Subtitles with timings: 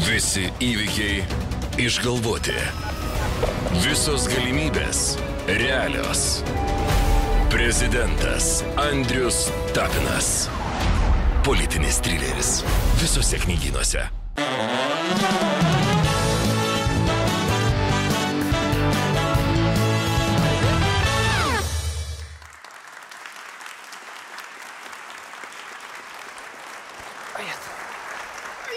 [0.00, 1.24] Visi įvykiai
[1.82, 2.54] išgalvoti.
[3.84, 5.02] Visos galimybės
[5.60, 6.22] realios.
[7.52, 10.48] Prezidentas Andrius Tapinas.
[11.44, 12.60] Politinis trileris.
[13.02, 14.08] Visose knygynuose.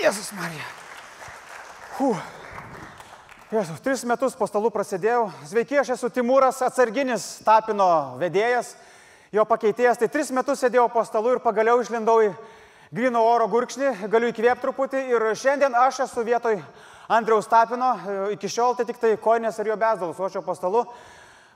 [0.04, 0.83] Jėzus Marija.
[1.94, 2.18] Huh.
[3.54, 5.28] Jėzus, tris metus po stalu prasidėjau.
[5.46, 8.72] Sveiki, aš esu Timūras, atsarginis tapino vedėjas,
[9.30, 10.00] jo pakeitėjas.
[10.02, 12.32] Tai tris metus sėdėjau po stalu ir pagaliau išlindau į
[12.98, 15.04] grino oro gurkšnį, galiu įkvėpti truputį.
[15.14, 16.58] Ir šiandien aš esu vietoj
[17.14, 17.92] Andriaus tapino.
[18.34, 20.88] Iki šiol tai tik tai koinės ir jo bezdalus, o aš jau po stalu.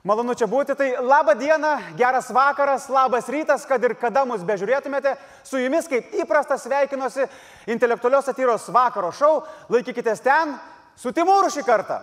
[0.06, 0.76] Malonu čia būti.
[0.78, 5.16] Tai laba diena, geras vakaras, labas rytas, kad ir kada mus bežiūrėtumėte.
[5.44, 7.26] Su jumis kaip įprasta sveikinuosi
[7.66, 9.34] intelektualios satyros vakaro šou.
[9.74, 10.54] Laikykitės ten
[10.96, 11.98] su Timūru šį kartą.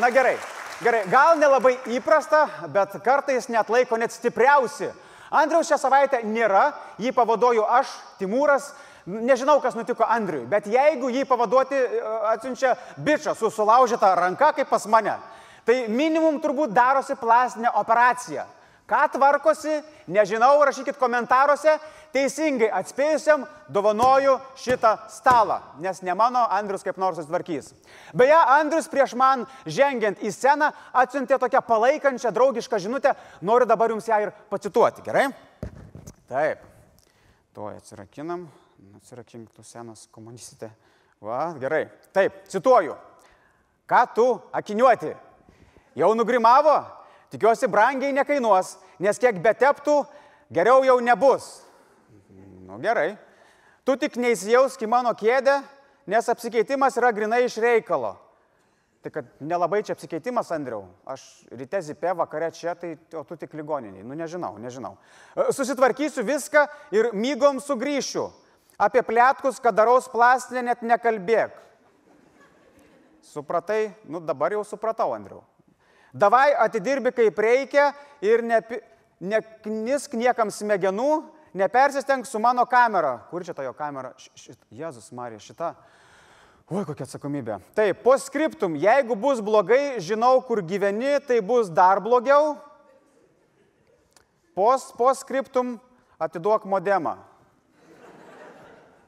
[0.00, 0.34] Na gerai,
[0.82, 1.04] gerai.
[1.06, 4.88] Gal nelabai įprasta, bet kartais net laiko net stipriausi.
[5.34, 8.72] Andriaus šią savaitę nėra, jį pavaduoju aš, Timūras.
[9.04, 12.72] Nežinau, kas nutiko Andriui, bet jeigu jį pavaduoti e, atsiunčia
[13.04, 15.18] bičią su sulaužyta ranka kaip pas mane,
[15.68, 18.46] tai minimum turbūt darosi plastinė operacija.
[18.88, 19.78] Ką tvarkosi,
[20.12, 21.78] nežinau, rašykit komentaruose,
[22.12, 27.72] teisingai atspėjusiam dovanoju šitą stalą, nes ne mano Andrius kaip nors susitvarkys.
[28.12, 30.68] Beje, Andrius prieš man žengiant į sceną
[31.00, 35.30] atsiuntė tokią palaikančią draugišką žinutę, noriu dabar jums ją ir pacituoti, gerai?
[36.28, 36.68] Taip,
[37.56, 38.44] tuo atsirakinam.
[38.98, 40.70] Atsirakink, tu senas komunistė.
[41.24, 41.86] Va, gerai.
[42.12, 42.96] Taip, cituoju.
[43.88, 45.12] Ką tu akiniuoti?
[45.98, 46.76] Jau nugrimavo?
[47.32, 50.02] Tikiuosi, brangiai nekainuos, nes kiek beteptų,
[50.54, 51.48] geriau jau nebus.
[52.64, 53.14] Nu gerai.
[53.84, 55.58] Tu tik neįsijausk į mano kėdę,
[56.08, 58.14] nes apsikeitimas yra grinai iš reikalo.
[59.04, 60.86] Tai kad nelabai čia apsikeitimas, Andriau.
[61.04, 61.20] Aš
[61.52, 64.00] ryte zipė, vakare čia, tai o tu tik ligoniniai.
[64.06, 64.94] Nu nežinau, nežinau.
[65.52, 66.62] Susitvarkysiu viską
[66.96, 68.30] ir mygom sugrįšiu.
[68.78, 71.54] Apie plėtkus, kad daraus plastinę, net nekalbėk.
[73.24, 75.42] Supratai, nu dabar jau supratau, Andriu.
[76.14, 77.88] Davai atidirbi kaip reikia
[78.22, 81.24] ir neknisk niekam smegenų,
[81.54, 83.16] nepersisteng su mano kamera.
[83.30, 84.12] Kur čia ta jo kamera?
[84.18, 85.72] Š, šit, Jėzus Marija, šita.
[86.70, 87.58] Oi, kokia atsakomybė.
[87.76, 92.54] Taip, po skriptum, jeigu bus blogai, žinau, kur gyveni, tai bus dar blogiau.
[94.54, 95.74] Pos, po skriptum,
[96.22, 97.18] atiduok modemą.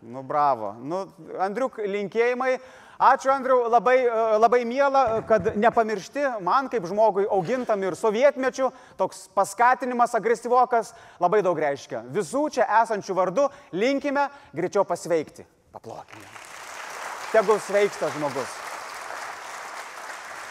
[0.07, 0.71] Nu, bravo.
[0.79, 1.07] Nu,
[1.43, 2.57] Andriuk, linkėjimai.
[2.97, 3.97] Ačiū, Andriu, labai,
[4.39, 11.59] labai miela, kad nepamiršti man kaip žmogui augintam ir sovietmečių, toks paskatinimas agresyvokas labai daug
[11.61, 12.07] reiškia.
[12.15, 15.45] Visų čia esančių vardų linkime greičiau pasveikti.
[15.75, 16.31] Paplokime.
[17.35, 18.55] Tegul sveiksta žmogus.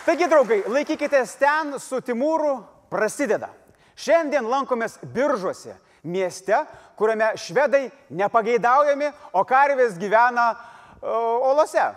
[0.06, 2.60] Taigi, draugai, laikykitės ten su Timūru,
[2.94, 3.50] prasideda.
[3.98, 6.62] Šiandien lankomės biržuose mieste,
[6.96, 11.90] kuriame švedai nepageidaujami, o karvės gyvena uh, olose.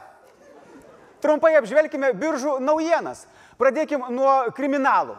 [1.23, 3.27] Trumpai apžvelkime biržų naujienas.
[3.59, 5.17] Pradėkime nuo kriminalų.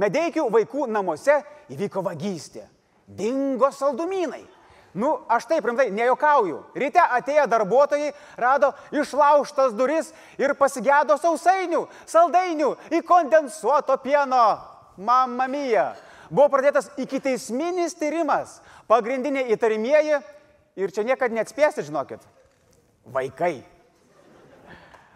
[0.00, 2.64] Medeikių vaikų namuose įvyko vagystė.
[3.06, 4.42] Dingo saldumynai.
[4.94, 6.60] Nu, aš taip rimtai nejokauju.
[6.78, 14.44] Ryte atėję darbuotojai rado išlaužtas duris ir pasigėdo sausainių, saldainių, įkondensuoto pieno.
[14.96, 15.88] Mamma mija.
[16.34, 18.58] Buvo pradėtas iki teisminis tyrimas.
[18.90, 20.18] Pagrindiniai įtarimieji
[20.80, 22.24] ir čia niekada neatspėsit, žinokit.
[23.14, 23.62] Vaikai.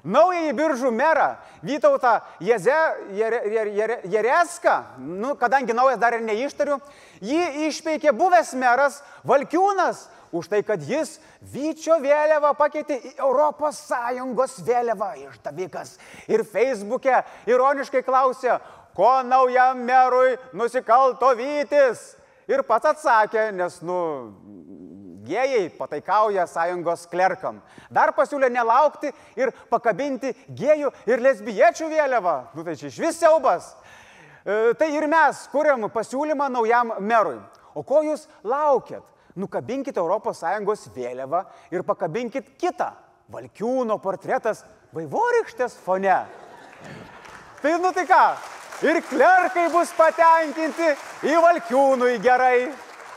[0.09, 1.33] Naująjį biržų merą
[1.67, 2.77] Vytautą Jeze,
[3.19, 6.79] Jere, Jere, Jereską, nu, kadangi naujas dar ir neištariu,
[7.19, 15.11] jį išpeikė buvęs meras Valkiūnas už tai, kad jis Vyčio vėliavą pakeitė į ES vėliavą
[15.23, 15.97] išdavikas.
[16.29, 18.59] Ir Facebook'e ironiškai klausė,
[18.99, 22.17] ko naujam merui nusikalto Vytis.
[22.49, 23.99] Ir pats atsakė, nes, nu,
[25.29, 27.61] gėjai pataikauja sąjungos klerkam.
[27.93, 32.37] Dar pasiūlė nelaukti ir pakabinti gėjų ir lesbiečių vėliavą.
[32.57, 33.71] Nu tai čia iš vis siaubas.
[34.43, 37.39] E, tai ir mes kuriam pasiūlymą naujam merui.
[37.77, 39.05] O ko jūs laukiat?
[39.39, 42.91] Nukabinkite ES vėliavą ir pakabinkit kitą.
[43.31, 44.65] Valkiūno portretas
[44.97, 46.23] vaivorykštės fone.
[47.61, 48.58] Tai nu tai ką?
[48.79, 50.93] Ir klerkai bus patenkinti,
[51.27, 52.69] į Valkiūnui gerai.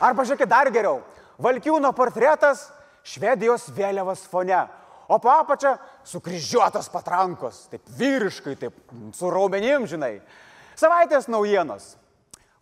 [0.01, 1.03] Arba žiūrėkit dar geriau.
[1.41, 2.71] Valkiūno portretas
[3.05, 4.57] Švedijos vėliavos fone,
[5.05, 5.75] o po apačia
[6.05, 8.77] sukryžiuotos patrankos, taip vyriškai, taip
[9.17, 10.15] su raumenim, žinai.
[10.77, 11.95] Savaitės naujienos.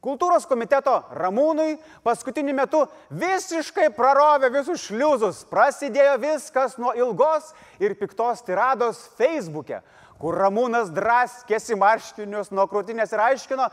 [0.04, 5.42] Kultūros komiteto Ramūnui paskutiniu metu visiškai prarovė visus šliuzus.
[5.48, 7.51] Prasidėjo viskas nuo ilgos
[7.84, 9.81] ir piktos tirados Facebook'e,
[10.19, 13.69] kur Ramūnas draskėsi marškinius nuo krūtinės ir aiškino,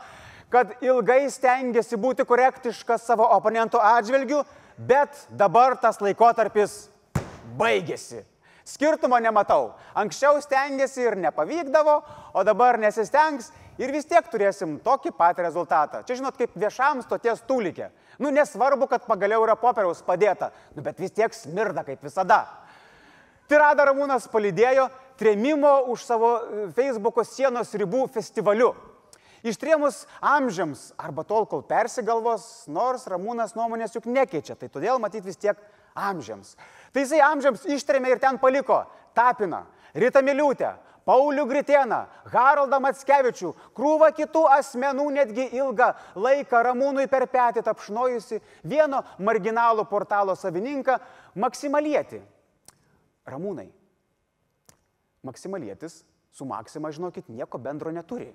[0.53, 4.43] kad ilgai stengiasi būti korektiškas savo oponento atžvilgiu,
[4.77, 6.87] bet dabar tas laikotarpis
[7.59, 8.23] baigėsi.
[8.67, 9.71] Skirtumo nematau.
[9.95, 12.01] Anksčiau stengiasi ir nepavykdavo,
[12.35, 13.47] o dabar nesistengs
[13.79, 16.01] ir vis tiek turėsim tokį pat rezultatą.
[16.03, 17.87] Čia žinot, kaip viešam stoties tūlikė.
[18.19, 22.41] Nu, nesvarbu, kad pagaliau yra popieriaus padėta, nu, bet vis tiek smirda kaip visada.
[23.47, 28.73] Tirada Ramūnas palydėjo trėmimo už savo e, Facebook'o sienos ribų festivaliu.
[29.47, 35.39] Ištrėmus amžiams arba tol, kol persigalvos, nors Ramūnas nuomonės juk nekeičia, tai todėl matyti vis
[35.39, 35.59] tiek
[35.97, 36.55] amžiams.
[36.93, 38.81] Tai jisai amžiams ištrėmė ir ten paliko
[39.17, 39.63] Tapiną,
[39.97, 40.73] Rita Miliūtę,
[41.07, 42.01] Paulių Gritėną,
[42.33, 50.35] Haraldą Matskevičių, krūvą kitų asmenų netgi ilgą laiką Ramūnui per petį tapšnojusi vieno marginalų portalo
[50.35, 50.99] savininką
[51.39, 52.19] Maksimalietį.
[53.27, 53.69] Ramūnai.
[55.27, 56.01] Maksimalietis
[56.31, 58.31] su Maksima, žinokit, nieko bendro neturi.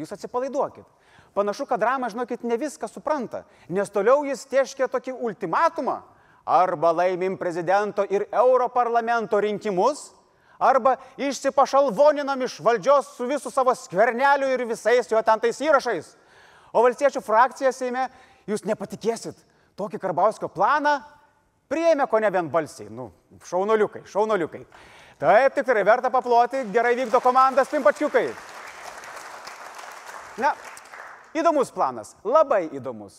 [0.00, 0.86] Jūs atsipalaiduokit.
[1.34, 6.00] Panašu, kad Rama, žinokit, ne viską supranta, nes toliau jis tieškia tokį ultimatumą.
[6.50, 10.08] Arba laimim prezidento ir Europarlamento rinkimus,
[10.58, 16.14] arba išsipašalvoninam iš valdžios su visų savo skverneliu ir visais jo ten tais įrašais.
[16.72, 18.08] O valstiečių frakcija Seime,
[18.48, 19.36] jūs nepatikėsit,
[19.78, 20.98] tokį Karbauskio planą
[21.70, 22.90] priėmė ko ne vienbalsiai.
[22.90, 23.10] Nu,
[23.46, 24.64] šaunoliukai, šaunoliukai.
[25.20, 28.30] Taip, tikrai verta paploti, gerai vykdo komandas pimpačiukai.
[30.40, 30.54] Na,
[31.36, 33.18] įdomus planas, labai įdomus.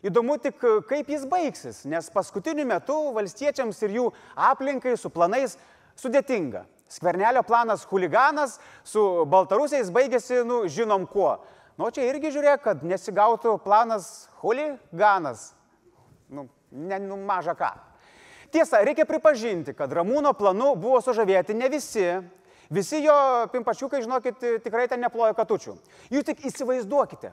[0.00, 4.06] Įdomu tik, kaip jis baigsis, nes paskutiniu metu valstiečiams ir jų
[4.48, 5.58] aplinkai su planais
[6.00, 6.64] sudėtinga.
[6.88, 11.36] Skvernelio planas huliganas su baltarusiais baigėsi, nu, žinom kuo.
[11.76, 15.50] Nu, čia irgi žiūrėk, kad nesigautų planas huliganas.
[16.32, 17.74] Nu, ne, nu, maža ką.
[18.52, 22.04] Tiesa, reikia pripažinti, kad Ramūno planu buvo sužavėti ne visi.
[22.72, 23.14] Visi jo
[23.52, 25.74] pimpačiukai, žinokit, tikrai ten neplojo katučių.
[26.12, 27.32] Jūs tik įsivaizduokite,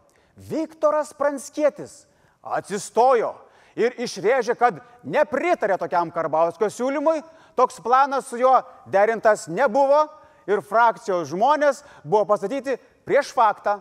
[0.49, 2.05] Viktoras Pranskietis
[2.43, 3.33] atsistojo
[3.79, 7.21] ir išrėžė, kad nepritarė tokiam Karbauskio siūlymui,
[7.59, 8.55] toks planas su juo
[8.91, 10.05] derintas nebuvo
[10.47, 12.77] ir frakcijos žmonės buvo pastatyti
[13.07, 13.79] prieš faktą.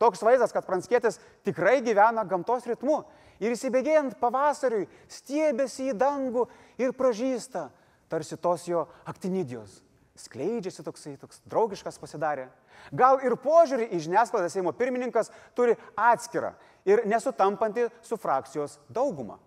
[0.00, 3.02] Toks vaizdas, kad Pranskėtis tikrai gyvena gamtos ritmu
[3.40, 6.46] ir įsibėgėjant pavasariui stiebėsi į dangų
[6.80, 7.68] ir pražįsta,
[8.10, 9.82] tarsi tos jo aktinidijos.
[10.18, 12.48] Skleidžiasi toksai, toks draugiškas pasidarė.
[12.90, 16.54] Gal ir požiūrį į žiniasklaidą Seimo pirmininkas turi atskirą
[16.88, 19.38] ir nesutampantį su frakcijos daugumą.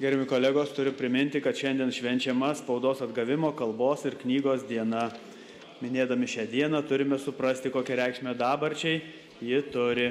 [0.00, 5.10] Gerimi kolegos, turiu priminti, kad šiandien švenčiama spaudos atgavimo kalbos ir knygos diena.
[5.80, 9.00] Minėdami šią dieną turime suprasti, kokią reikšmę dabarčiai
[9.40, 10.10] ji turi.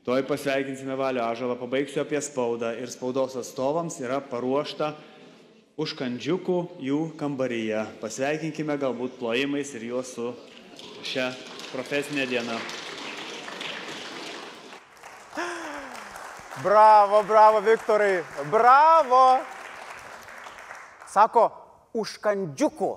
[0.00, 4.94] Toj pasveikinsime Valio Ažalą, pabaigsiu apie spaudą ir spaudos atstovams yra paruošta
[5.76, 7.82] užkandžiukų jų kambaryje.
[8.00, 10.30] Pasveikinkime galbūt plojimais ir juos su
[11.04, 11.26] šią
[11.74, 12.56] profesinę dieną.
[16.64, 19.24] Bravo, bravo, Viktorai, bravo.
[21.12, 21.44] Sako,
[21.92, 22.90] užkandžiukų,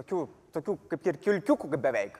[0.00, 0.24] tokių,
[0.56, 2.16] tokių kaip ir kilkiukų beveik.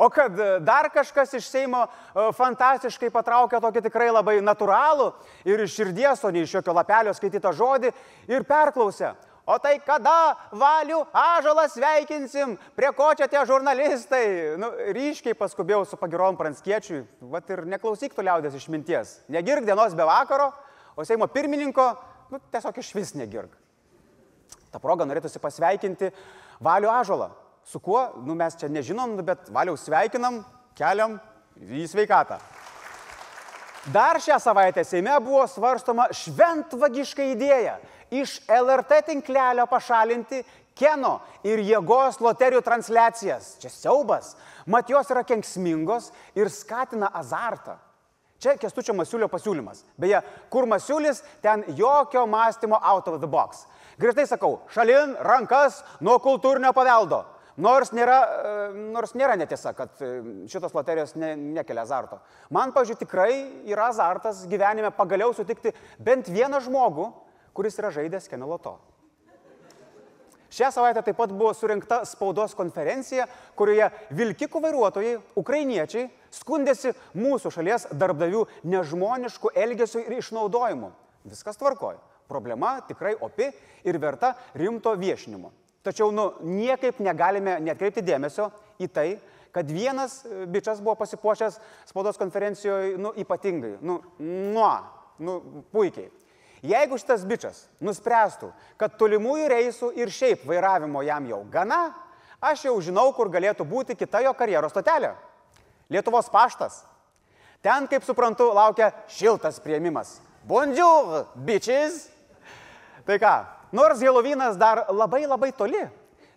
[0.00, 0.32] O kad
[0.64, 5.10] dar kažkas iš Seimo e, fantastiškai patraukė tokį tikrai labai natūralų
[5.44, 7.90] ir iš širdies, o ne iš jokio lapelio skaitytą žodį
[8.32, 9.10] ir perklausė.
[9.44, 14.22] O tai kada valių ažalą sveikinsim, prie ko čia tie žurnalistai?
[14.62, 17.02] Nu, ryškiai paskubėjau su pagirom pranskiečiui,
[17.34, 19.18] vat ir neklausyk tu liaudės išminties.
[19.28, 20.48] Negirk dienos be vakaro,
[20.96, 21.90] o Seimo pirmininko,
[22.32, 23.52] nu, tiesiog iš vis negirk.
[24.72, 26.08] Ta proga norėtųsi pasveikinti
[26.64, 27.32] valių ažalą.
[27.70, 30.40] Su kuo, nu mes čia nežinom, bet valiau sveikinam,
[30.74, 31.20] keliam
[31.62, 32.40] į sveikatą.
[33.94, 37.76] Dar šią savaitę Seime buvo svarstoma šventvagiška idėja
[38.10, 40.42] iš LRT tinklelio pašalinti
[40.80, 43.54] Keno ir jėgos loterijų transliacijas.
[43.62, 44.34] Čia siaubas.
[44.66, 47.78] Mat jos yra kenksmingos ir skatina azartą.
[48.40, 49.84] Čia Kestučio Masiulio pasiūlymas.
[50.00, 53.66] Beje, kur Masiulis, ten jokio mąstymo out of the box.
[54.00, 57.26] Griežtai sakau, šalin rankas nuo kultūrinio paveldo.
[57.56, 58.52] Nors nėra, e,
[58.94, 60.10] nors nėra netiesa, kad e,
[60.50, 62.20] šitos loterijos ne, nekelia azarto.
[62.50, 63.32] Man, pažiūrėjau, tikrai
[63.70, 67.10] yra azartas gyvenime pagaliau sutikti bent vieną žmogų,
[67.56, 68.78] kuris yra žaidęs Keneloto.
[70.50, 73.86] Šią savaitę taip pat buvo surinkta spaudos konferencija, kurioje
[74.18, 80.90] vilkikų vairuotojai, ukrainiečiai, skundėsi mūsų šalies darbdavių nežmoniškų elgesių ir išnaudojimu.
[81.30, 82.02] Viskas tvarkoja.
[82.30, 83.50] Problema tikrai opi
[83.86, 85.52] ir verta rimto viešinimo.
[85.82, 89.08] Tačiau nu, niekaip negalime netkreipti dėmesio į tai,
[89.52, 91.56] kad vienas e, bičias buvo pasipuošęs
[91.88, 94.72] spaudos konferencijoje, nu, ypatingai, nu, nuo,
[95.24, 95.38] nu,
[95.72, 96.10] puikiai.
[96.60, 101.80] Jeigu šitas bičias nuspręstų, kad tolimųjų reisų ir šiaip vairavimo jam jau gana,
[102.44, 105.14] aš jau žinau, kur galėtų būti kita jo karjeros stotelė.
[105.90, 106.82] Lietuvos paštas.
[107.64, 110.18] Ten, kaip suprantu, laukia šiltas prieimimas.
[110.48, 112.06] Bonjour, bitches!
[113.08, 113.32] Tai ką,
[113.72, 115.82] nors Helovynas dar labai labai toli,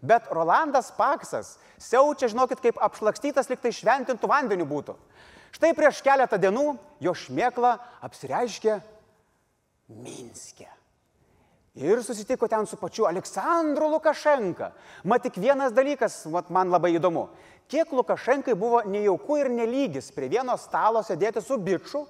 [0.02, 4.96] bet Rolandas Paksas siaučia, žinokit, kaip apšlakstytas liktai šventintų vandenių būtų.
[5.54, 6.74] Štai prieš keletą dienų
[7.04, 8.80] jo šmėkla apsireiškė
[9.94, 10.70] Minske.
[11.74, 14.72] Ir susitiko ten su pačiu Aleksandru Lukašenka.
[15.10, 17.28] Mat tik vienas dalykas, mat, man labai įdomu.
[17.70, 22.04] Kiek Lukašenkai buvo nejauku ir nelygis prie vieno stalo sėdėti su bičiu,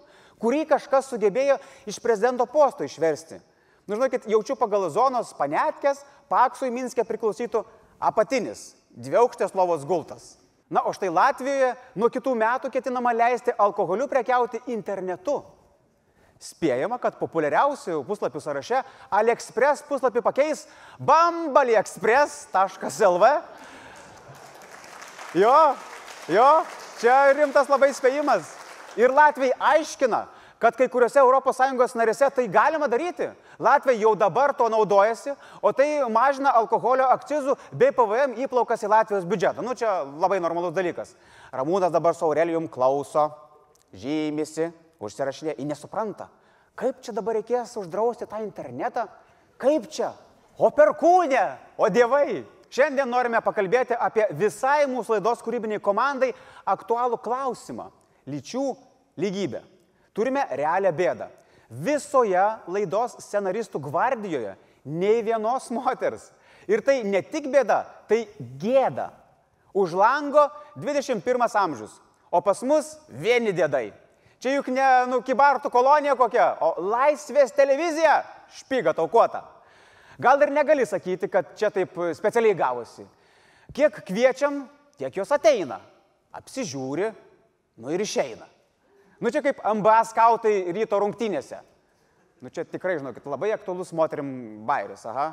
[0.43, 3.39] kurį kažkas sugebėjo iš prezidento posto išversti.
[3.87, 7.63] Nu, žinokit, jaučiu pagal zonos panetkės, paksui Minskė priklausytų
[7.99, 10.37] apatinis, dviaukštės lovos gultas.
[10.71, 15.43] Na, o štai Latvijoje nuo kitų metų ketinama leisti alkoholiu prekiauti internetu.
[16.43, 20.67] Spėjama, kad populiariausių puslapių sąraše AliExpress puslapį pakeis
[20.99, 23.25] bambaliexpress.lv.
[25.39, 25.75] Jo,
[26.31, 26.65] jo,
[26.99, 28.43] čia rimtas labai spėjimas.
[28.99, 30.21] Ir Latvijai aiškina,
[30.61, 33.27] kad kai kuriuose ES narėse tai galima daryti.
[33.59, 39.27] Latvija jau dabar to naudojasi, o tai mažina alkoholio akcizų bei PVM įplaukas į Latvijos
[39.29, 39.63] biudžetą.
[39.65, 41.15] Nu, čia labai normalus dalykas.
[41.53, 43.29] Ramūnas dabar su Aurelijum klauso,
[43.93, 44.71] žymisi,
[45.03, 46.29] užsirašinė, į nesupranta.
[46.79, 49.05] Kaip čia dabar reikės uždrausti tą internetą?
[49.61, 50.13] Kaip čia?
[50.57, 51.43] O per kūnę,
[51.77, 52.43] o dievai.
[52.73, 56.31] Šiandien norime pakalbėti apie visai mūsų laidos kūrybiniai komandai
[56.65, 57.91] aktualų klausimą-
[58.33, 58.65] lyčių
[59.21, 59.61] lygybę
[60.13, 61.27] turime realią bėdą.
[61.73, 64.53] Visoje laidos scenaristų gvardijoje
[64.85, 66.29] nei vienos moters.
[66.69, 68.23] Ir tai ne tik bėda, tai
[68.61, 69.09] gėda.
[69.73, 70.45] Už lango
[70.77, 71.95] 21 amžius,
[72.29, 73.89] o pas mus vieni dėdai.
[74.43, 78.21] Čia juk ne nu, kibartų kolonija kokia, o laisvės televizija
[78.59, 79.41] špyga taukota.
[80.21, 83.05] Gal ir negali sakyti, kad čia taip specialiai gavosi.
[83.73, 84.61] Kiek kviečiam,
[84.99, 85.79] tiek jos ateina,
[86.37, 87.09] apsižiūri,
[87.81, 88.45] nu ir išeina.
[89.23, 91.61] Nu čia kaip MBA skautai ryto rungtynėse.
[92.43, 94.27] Nu čia tikrai, žinokit, labai aktualus moterim
[94.67, 95.29] bairis, aha.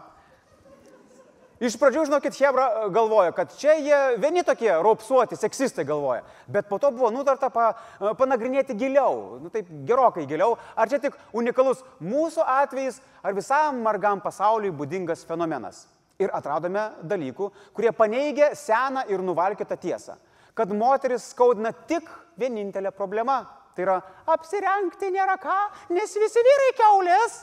[1.61, 6.71] Iš pradžių, žinokit, Hebra e, galvoja, kad čia jie vieni tokie raupsuoti, seksistai galvoja, bet
[6.71, 7.67] po to buvo nutarta pa,
[7.99, 13.83] e, panagrinėti giliau, nu taip gerokai giliau, ar čia tik unikalus mūsų atvejis, ar visam
[13.85, 15.85] margam pasauliui būdingas fenomenas.
[16.23, 20.17] Ir atradome dalykų, kurie paneigia seną ir nuvalkytą tiesą,
[20.55, 22.07] kad moteris skaudina tik
[22.41, 23.43] vienintelė problema
[23.77, 23.97] Tai yra
[24.31, 25.59] apsirengti nėra ką,
[25.95, 27.41] nes visi vyrai keulės.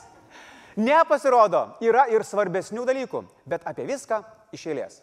[0.78, 4.20] Nepasirodo, yra ir svarbesnių dalykų, bet apie viską
[4.54, 5.00] iš eilės.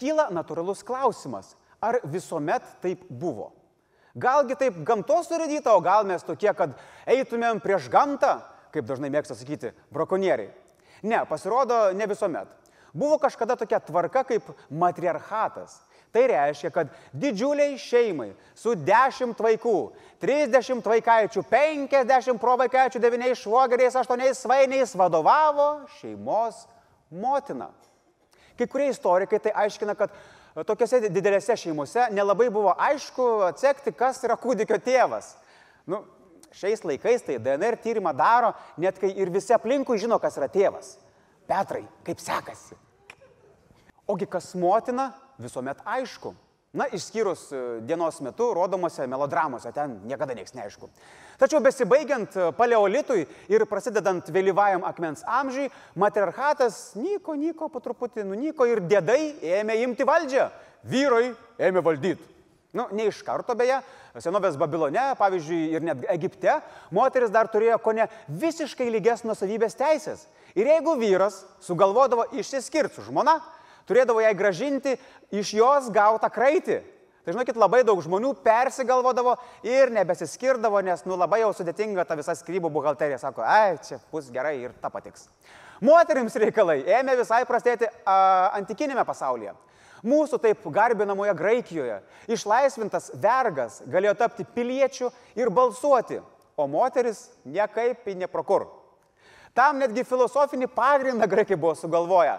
[0.00, 3.50] Kyla natūralus klausimas, ar visuomet taip buvo?
[4.16, 6.72] Galgi taip gamtos surėdyta, o gal mes tokie, kad
[7.06, 8.38] eitumėm prieš gamtą,
[8.74, 10.50] kaip dažnai mėgsta sakyti, brakonieriai.
[11.06, 12.48] Ne, pasirodo, ne visuomet.
[12.96, 15.78] Buvo kažkada tokia tvarka kaip matriarchatas.
[16.10, 19.76] Tai reiškia, kad didžiuliai šeimai su 10 vaikų,
[20.22, 25.68] 30 vaikaičių, 50 provaikaičių, 9 švogeriais, 8 svainiais vadovavo
[26.00, 26.64] šeimos
[27.10, 27.70] motina.
[28.58, 30.10] Kai kurie istorikai tai aiškina, kad
[30.66, 35.36] tokiuose didelėse šeimose nelabai buvo aišku atsekti, kas yra kūdikio tėvas.
[35.86, 36.02] Nu,
[36.50, 38.50] šiais laikais tai DNR tyrimą daro,
[38.82, 40.96] net kai ir visi aplinkui žino, kas yra tėvas.
[41.46, 42.76] Petrai, kaip sekasi?
[44.10, 46.34] Ogi kas motina, visuomet aišku.
[46.70, 50.86] Na, išskyrus e, dienos metu rodomose melodramose, ten niekada nieks neaišku.
[51.40, 55.66] Tačiau besibaigiant e, paleolitui ir prasidedant vėlyvajam akmens amžiui,
[55.98, 59.18] matriarchatas nyko, nyko, po truputį nunyko ir dėdai
[59.58, 60.46] ėmė imti valdžią.
[60.86, 62.22] Vyrai ėmė valdyti.
[62.70, 63.80] Nu, ne iš karto beje,
[64.22, 66.60] senovės Babilone, pavyzdžiui, ir net Egipte,
[66.94, 70.28] moteris dar turėjo ko ne visiškai lygias nusavybės teisės.
[70.54, 73.40] Ir jeigu vyras sugalvodavo išsiskirti su žmona,
[73.88, 74.96] turėdavo jai gražinti
[75.30, 76.80] iš jos gautą kraitį.
[77.20, 79.34] Tai žinokit, labai daug žmonių persigalvodavo
[79.66, 83.18] ir nebesiskirdavo, nes nu labai jau sudėtinga ta visa skrybų buhalterija.
[83.20, 85.28] Sako, ai, čia bus gerai ir ta patiks.
[85.84, 88.16] Moterims reikalai ėmė visai prastėti a,
[88.56, 89.52] antikinėme pasaulyje.
[90.00, 91.98] Mūsų taip garbinamoje Graikijoje
[92.32, 96.22] išlaisvintas vergas galėjo tapti piliečiu ir balsuoti,
[96.56, 98.64] o moteris niekaip į neprokur.
[99.56, 102.38] Tam netgi filosofinį pagrindą graikai buvo sugalvoję.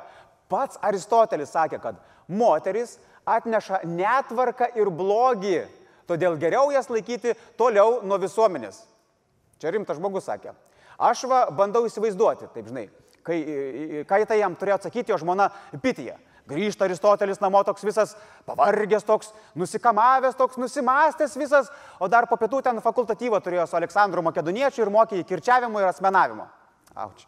[0.52, 5.62] Pats Aristotelis sakė, kad moteris atneša netvarką ir blogį,
[6.10, 8.82] todėl geriau jas laikyti toliau nuo visuomenės.
[9.62, 10.56] Čia rimtas žmogus sakė.
[11.02, 12.90] Aš va bandau įsivaizduoti, taip žinai,
[13.26, 13.38] kai,
[14.10, 15.50] kai tai jam turėjo atsakyti jo žmona
[15.82, 16.18] Pitija.
[16.52, 18.16] Grįžta Aristotelis namo toks visas
[18.48, 21.70] pavargęs, toks nusikamavęs, toks nusimastęs visas,
[22.02, 25.88] o dar po pietų ten fakultatyvą turėjo su Aleksandru Makedoniečiu ir mokė į kirčiavimo ir
[25.92, 26.50] asmenavimo.
[26.98, 27.24] Auč.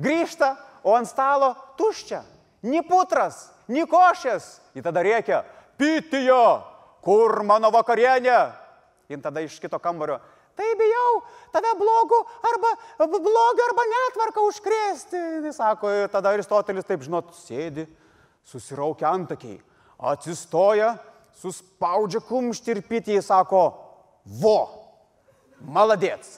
[0.00, 0.54] Grįžta,
[0.86, 2.22] o ant stalo tuščia.
[2.68, 4.58] Ni putras, ni košės.
[4.76, 5.42] Į tada reikia,
[5.80, 6.60] pitijo,
[7.04, 8.40] kur mano vakarienė?
[9.08, 10.18] Ir tada iš kito kambario,
[10.58, 11.12] tai bijau
[11.54, 12.18] tave blogų
[12.50, 12.72] arba
[13.14, 15.22] blogio arba netvarką užkrėsti.
[15.46, 17.86] Jis sako, ir tada Aristotelis taip, žinot, sėdi,
[18.48, 19.60] susiraukia antakiai,
[20.12, 20.96] atsistoja,
[21.40, 23.62] suspaudžia kumštį ir pitį, jis sako,
[24.42, 24.58] vo,
[25.64, 26.36] maladėts.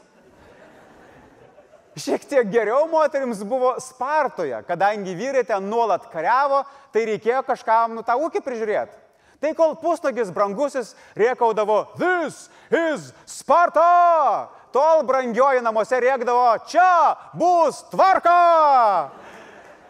[1.98, 6.62] Šiek tiek geriau moteriams buvo Spartoje, kadangi vyrai ten nuolat kariavo,
[6.94, 8.94] tai reikėjo kažkam nu tą ūkį prižiūrėti.
[9.40, 19.10] Tai kol pusnagis brangusis riekaudavo, This is Sparta, tol brangioji namuose rėkdavo, čia bus tvarka.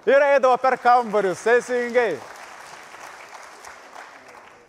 [0.08, 2.14] Ir eidavo per kambarius, teisingai.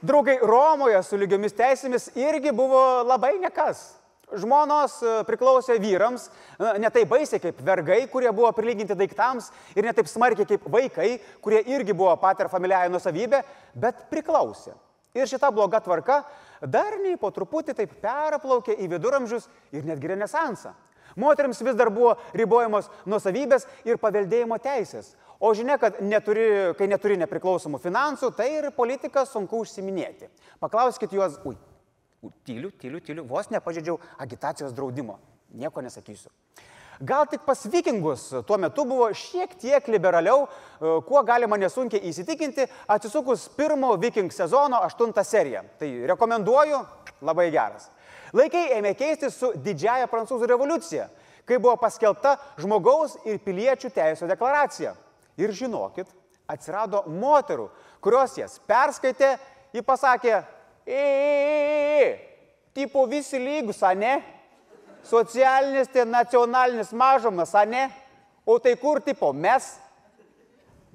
[0.01, 4.00] Draugai, Romoje su lygiomis teisėmis irgi buvo labai nekas.
[4.31, 9.87] Žmonos e, priklausė vyrams, e, ne taip baisiai kaip vergai, kurie buvo prilyginti daiktams, ir
[9.87, 11.09] ne taip smarkiai kaip vaikai,
[11.43, 13.41] kurie irgi buvo pater familiaja nusavybė,
[13.75, 14.75] bet priklausė.
[15.17, 16.21] Ir šita bloga tvarka
[16.63, 20.71] darniai po truputį taip perplaukė į viduramžius ir netgi renesansą.
[21.19, 25.15] Moteriams vis dar buvo ribojamos nusavybės ir paveldėjimo teisės.
[25.41, 30.29] O žinia, kad neturi, kai neturi nepriklausomų finansų, tai ir politiką sunku užsiminėti.
[30.61, 31.57] Paklauskit juos, ui,
[32.45, 35.17] Tyliu, tyliu, tyliu, vos nepažeidžiau agitacijos draudimo.
[35.57, 36.29] Nieko nesakysiu.
[37.01, 42.67] Gal tik pas vikingus tuo metu buvo šiek tiek liberaliau, e, kuo galima nesunkiai įsitikinti,
[42.93, 45.63] atsisukus pirmo viking sezono aštuntą seriją.
[45.79, 46.83] Tai rekomenduoju,
[47.25, 47.89] labai geras.
[48.37, 51.09] Laikai ėmė keistis su didžiaja prancūzų revoliucija,
[51.49, 54.93] kai buvo paskelbta žmogaus ir piliečių teisų deklaracija.
[55.41, 56.05] Ir žinokit,
[56.45, 57.71] atsirado moterų,
[58.03, 59.39] kurios jas perskaitė,
[59.73, 60.43] ji pasakė,
[60.87, 62.17] E,
[62.73, 64.23] tipo visi lygus, ne?
[65.03, 67.91] Socialinis, tai nacionalinis mažumas, ne?
[68.45, 69.79] O tai kur tipo mes?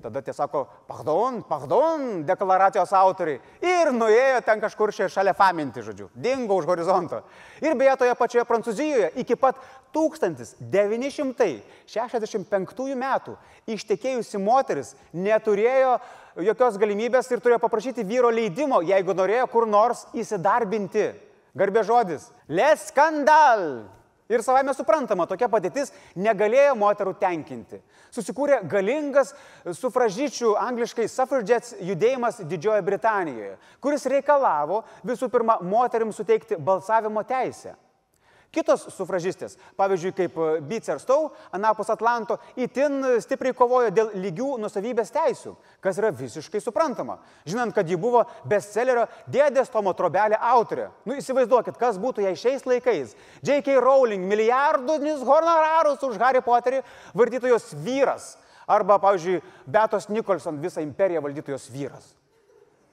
[0.03, 3.41] Tada tie sako, pardon, pardon, deklaracijos autoriai.
[3.65, 6.11] Ir nuėjo ten kažkur čia šalia faminti, žodžiu.
[6.13, 7.23] Dingo už horizonto.
[7.65, 9.57] Ir beje, toje pačioje Prancūzijoje iki pat
[9.97, 13.37] 1965 metų
[13.73, 15.97] ištekėjusi moteris neturėjo
[16.45, 21.17] jokios galimybės ir turėjo paprašyti vyro leidimo, jeigu norėjo kur nors įsidarbinti.
[21.57, 22.29] Garbė žodis.
[22.53, 23.96] Les skandal.
[24.29, 27.79] Ir savame suprantama, tokia padėtis negalėjo moterų tenkinti.
[28.11, 29.31] Susikūrė galingas
[29.79, 37.77] sufražyčių angliškai suffragettes judėjimas Didžiojoje Britanijoje, kuris reikalavo visų pirma moteriams suteikti balsavimo teisę.
[38.55, 40.37] Kitos sufražistės, pavyzdžiui, kaip
[40.69, 45.53] Beecher Stowe, Anapus Atlanto, itin stipriai kovojo dėl lygių nusavybės teisių,
[45.85, 50.89] kas yra visiškai suprantama, žinant, kad ji buvo bestsellerio Dėdės Tomo Trobelė autorė.
[51.05, 53.77] Nu įsivaizduokit, kas būtų jei šiais laikais J.K.
[53.83, 56.83] Rowling milijardinis honorarus už Harry Potterį
[57.15, 58.37] vardytų jos vyras.
[58.67, 62.15] Arba, pavyzdžiui, Betos Nikolson visą imperiją valdytų jos vyras.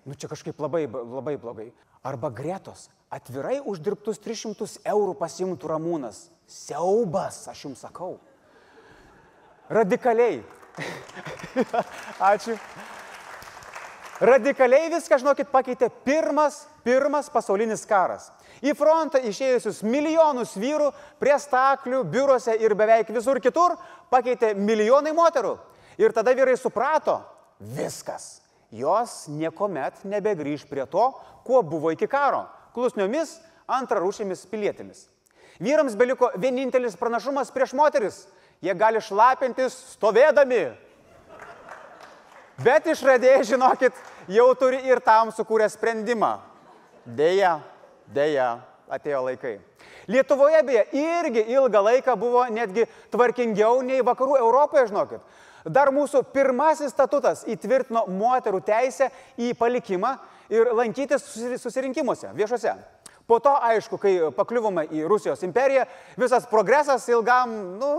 [0.04, 1.70] Nu čia kažkaip labai, labai blogai.
[2.04, 6.26] Arba Gretos atvirai uždirbtus 300 eurų pasimtų ramūnas.
[6.50, 8.18] Siaubas, aš jums sakau.
[9.72, 10.42] Radikaliai.
[12.34, 12.58] Ačiū.
[14.24, 18.30] Radikaliai viską, žinokit, pakeitė pirmas, pirmas pasaulinis karas.
[18.63, 23.76] Į frontą išėjusius milijonus vyrų prie staklių, biurose ir beveik visur kitur
[24.13, 25.58] pakeitė milijonai moterų.
[26.00, 27.22] Ir tada vyrai suprato,
[27.60, 28.42] viskas.
[28.74, 31.12] Jos niekuomet nebegrįž prie to,
[31.46, 33.36] kuo buvo iki karo klusniomis
[33.70, 35.06] antrarūšėmis pilietėmis.
[35.62, 38.24] Vyrams beliko vienintelis pranašumas prieš moteris.
[38.64, 40.64] Jie gali šlapintis stovėdami.
[42.64, 43.94] Bet išradėjai, žinokit,
[44.32, 46.38] jau turi ir tam sukūrę sprendimą.
[47.04, 47.58] Deja,
[48.14, 49.58] deja, atėjo laikai.
[50.08, 55.22] Lietuvoje beje irgi ilgą laiką buvo netgi tvarkingiau nei vakarų Europoje, žinokit.
[55.63, 60.17] Dar mūsų pirmasis statutas įtvirtino moterų teisę į palikimą
[60.52, 61.23] ir lankytis
[61.62, 62.76] susirinkimuose viešuose.
[63.23, 65.86] Po to, aišku, kai pakliuvome į Rusijos imperiją,
[66.19, 67.91] visas progresas ilgam, nu,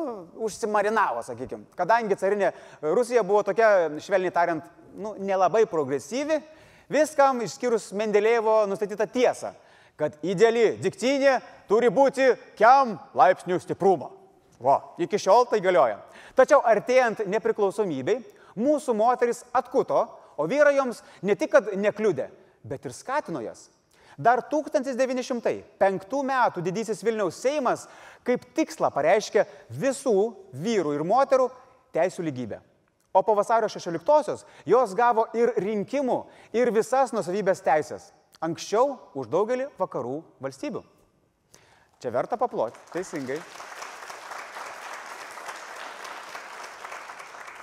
[0.44, 1.64] užsimarinavo, sakykime.
[1.78, 2.50] Kadangi carinė
[2.84, 4.66] Rusija buvo tokia, švelniai tariant,
[5.00, 6.36] nu, nelabai progresyvi,
[6.92, 9.54] viskam išskyrus Mendelėjevo nustatytą tiesą,
[9.96, 11.38] kad ideali diktinė
[11.70, 14.12] turi būti kiam laipsnių stiprumo.
[14.60, 15.98] O, iki šiol tai galioja.
[16.34, 18.18] Tačiau artėjant nepriklausomybei,
[18.58, 22.28] mūsų moteris atkuto, o vyrai joms ne tik, kad nekliudė,
[22.66, 23.68] bet ir skatino jas.
[24.18, 27.88] Dar 1905 metų didysis Vilniaus Seimas
[28.26, 29.44] kaip tikslą pareiškė
[29.74, 31.48] visų vyrų ir moterų
[31.94, 32.60] teisų lygybę.
[33.14, 38.10] O po vasario 16-osios jos gavo ir rinkimų, ir visas nusavybės teisės.
[38.42, 40.82] Anksčiau už daugelį vakarų valstybių.
[42.02, 43.38] Čia verta paploti, teisingai.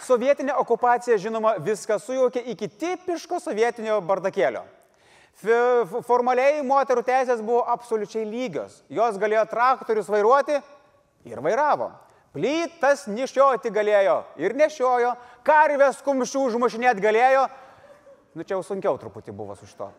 [0.01, 4.63] Sovietinė okupacija, žinoma, viską sujaukė iki tipiško sovietinio bardakėlio.
[6.05, 8.81] Formaliai moterų teisės buvo absoliučiai lygios.
[8.89, 10.57] Jos galėjo traktorius vairuoti
[11.29, 11.91] ir vairavo.
[12.31, 17.47] Plytas nešioti galėjo ir nešiojo, karvės kumščių užmušinėt galėjo.
[18.37, 19.89] Nu čia jau sunkiau truputį buvo su šito.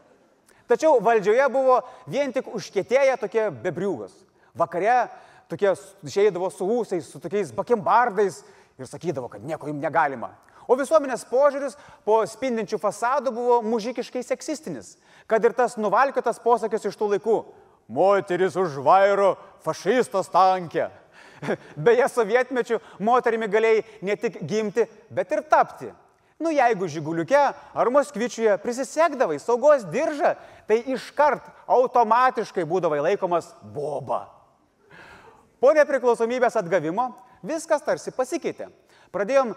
[0.70, 4.14] Tačiau valdžioje buvo vien tik užkėtėję tokie bebriūgas.
[4.56, 5.10] Vakare
[5.50, 5.74] tokie
[6.08, 8.40] išeidavo su ūsais, su tokiais bakembardais
[8.78, 10.32] ir sakydavo, kad nieko jums negalima.
[10.70, 11.74] O visuomenės požiūris
[12.06, 14.94] po spindinčių fasadų buvo mužikiškai seksistinis,
[15.26, 17.38] kad ir tas nuvalkiotas posakis iš tų laikų-
[17.98, 20.90] moteris už vairo, fašistas tankė.
[21.76, 25.92] Beje, sovietmečių moterimi galėjai ne tik gimti, bet ir tapti.
[26.42, 27.38] Nu, jeigu žiguliuke
[27.74, 30.34] ar moskvičiuje prisisekdavai saugos diržą,
[30.66, 34.24] tai iškart automatiškai būdavai laikomas boba.
[35.62, 37.12] Po nepriklausomybės atgavimo
[37.46, 38.68] viskas tarsi pasikeitė.
[39.12, 39.56] Pradėjom e,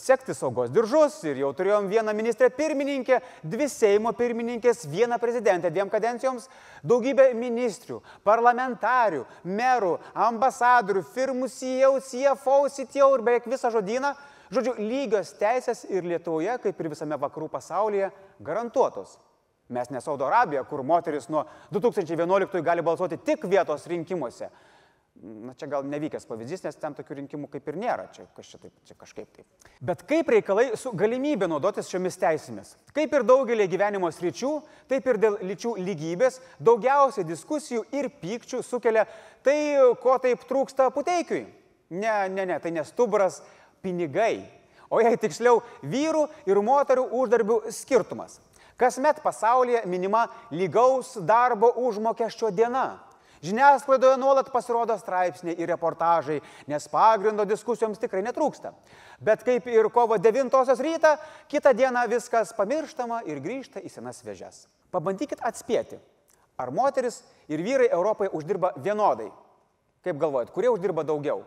[0.00, 5.90] sekti saugos diržus ir jau turėjom vieną ministrę pirmininkę, dvi Seimo pirmininkės, vieną prezidentę dviem
[5.92, 6.48] kadencijoms,
[6.80, 14.14] daugybę ministrių, parlamentarių, merų, ambasadorių, firmų CEO, CFO, CTO ir beveik visą žodyną.
[14.54, 18.10] Žodžiu, lygios teisės ir Lietuvoje, kaip ir visame vakarų pasaulyje,
[18.44, 19.18] garantuotos.
[19.72, 24.50] Mes ne Saudo Arabija, kur moteris nuo 2011 gali balsuoti tik vietos rinkimuose
[25.22, 28.72] na čia gal nevykęs pavyzdys, nes ten tokių rinkimų kaip ir nėra, čia, čia, taip,
[28.84, 29.68] čia kažkaip taip.
[29.84, 32.74] Bet kaip reikalai su galimybė naudotis šiomis teisėmis?
[32.96, 34.50] Kaip ir daugelį gyvenimo sričių,
[34.90, 39.06] taip ir dėl lyčių lygybės daugiausiai diskusijų ir pykčių sukelia
[39.46, 39.56] tai,
[40.02, 41.46] ko taip trūksta puteikiui.
[41.94, 43.38] Ne, ne, ne, tai nestuburas
[43.84, 44.42] pinigai,
[44.90, 48.40] o jei tiksliau vyrų ir moterų uždarbių skirtumas.
[48.76, 53.04] Kasmet pasaulyje minima lygaus darbo užmokesčio diena.
[53.44, 56.38] Žiniasklaidoje nuolat pasirodo straipsniai ir reportažai,
[56.70, 58.72] nes pagrindo diskusijoms tikrai netrūksta.
[59.20, 61.16] Bet kaip ir kovo 9 rytą,
[61.52, 64.64] kitą dieną viskas pamirštama ir grįžta į senas vežes.
[64.94, 66.00] Pabandykit atspėti,
[66.56, 69.28] ar moteris ir vyrai Europoje uždirba vienodai.
[70.04, 71.44] Kaip galvojat, kurie uždirba daugiau?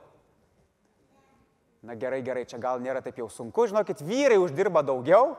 [1.81, 5.38] Na gerai, gerai, čia gal nėra taip jau sunku, žinokit, vyrai uždirba daugiau.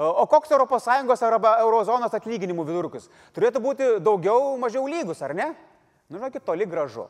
[0.00, 3.10] O koks ES arba eurozonos atlyginimų vidurkis?
[3.34, 5.50] Turėtų būti daugiau, mažiau lygus, ar ne?
[6.10, 7.06] Nu, žinokit, toli gražu.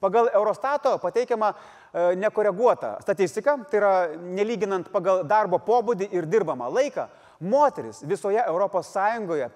[0.00, 7.08] Pagal Eurostato pateikiamą e, nekoreguotą statistiką, tai yra nelyginant pagal darbo pobūdį ir dirbamą laiką,
[7.40, 8.92] moteris visoje ES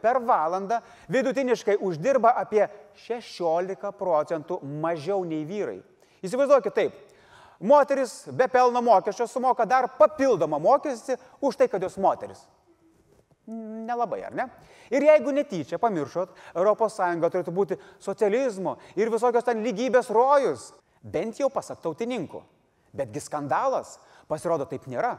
[0.00, 2.66] per valandą vidutiniškai uždirba apie
[3.06, 5.82] 16 procentų mažiau nei vyrai.
[6.24, 6.96] Įsivaizduokit taip,
[7.60, 12.42] moteris be pelno mokesčio sumoka dar papildomą mokestį už tai, kad jos moteris.
[13.50, 14.46] Nelabai, ar ne?
[14.94, 20.70] Ir jeigu netyčia pamiršot, ES turėtų būti socializmo ir visokios ten lygybės rojus,
[21.02, 22.42] bent jau pasak tautininkų.
[22.94, 25.16] Betgi skandalas, pasirodo, taip nėra.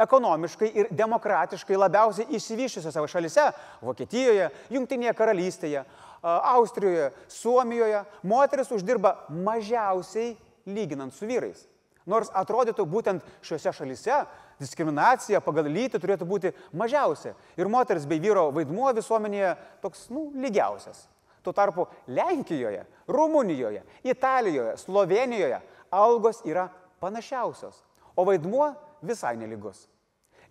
[0.00, 3.44] Ekonomiškai ir demokratiškai labiausiai išsivyščiusiose šalise-
[3.86, 5.84] Vokietijoje, Junktinėje karalystėje,
[6.22, 11.66] Austrijoje, Suomijoje- moteris uždirba mažiausiai lyginant su vyrais.
[12.06, 14.18] Nors atrodytų būtent šiuose šalise
[14.60, 21.06] diskriminacija pagal lytį turėtų būti mažiausia ir moters bei vyro vaidmuo visuomenėje toks, nu, lygiausias.
[21.44, 25.60] Tuo tarpu Lenkijoje, Rumunijoje, Italijoje, Slovenijoje
[25.92, 26.68] algos yra
[27.00, 27.82] panašiausios,
[28.16, 28.70] o vaidmuo
[29.04, 29.86] visai neligus.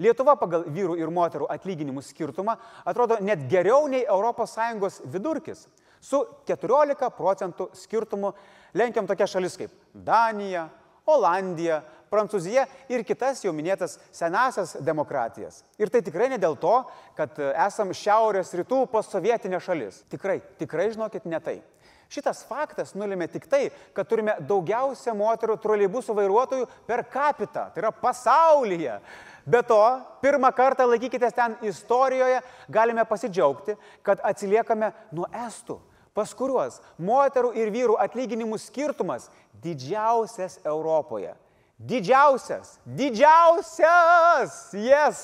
[0.02, 5.68] Lietuva pagal vyrų ir moterų atlyginimų skirtumą atrodo net geriau nei ES vidurkis.
[6.02, 8.34] Su 14 procentų skirtumu
[8.74, 10.68] lenkiam tokia šalis kaip Danija,
[11.10, 11.82] Olandija,
[12.14, 15.64] Prancūzija ir kitas jau minėtas senasias demokratijas.
[15.82, 16.76] Ir tai tikrai ne dėl to,
[17.18, 20.04] kad esam šiaurės rytų posovietinė šalis.
[20.14, 21.56] Tikrai, tikrai žinokit, ne tai.
[22.14, 23.64] Šitas faktas nulėmė tik tai,
[23.98, 29.00] kad turime daugiausia moterų troleibusų vairuotojų per capita, tai yra pasaulyje.
[29.50, 29.82] Be to,
[30.22, 33.74] pirmą kartą laikykitės ten istorijoje, galime pasidžiaugti,
[34.06, 35.80] kad atsiliekame nuo estų
[36.14, 39.30] pas kuriuos moterų ir vyrų atlyginimų skirtumas
[39.64, 41.34] didžiausias Europoje.
[41.84, 45.24] Didžiausias, didžiausias, jes.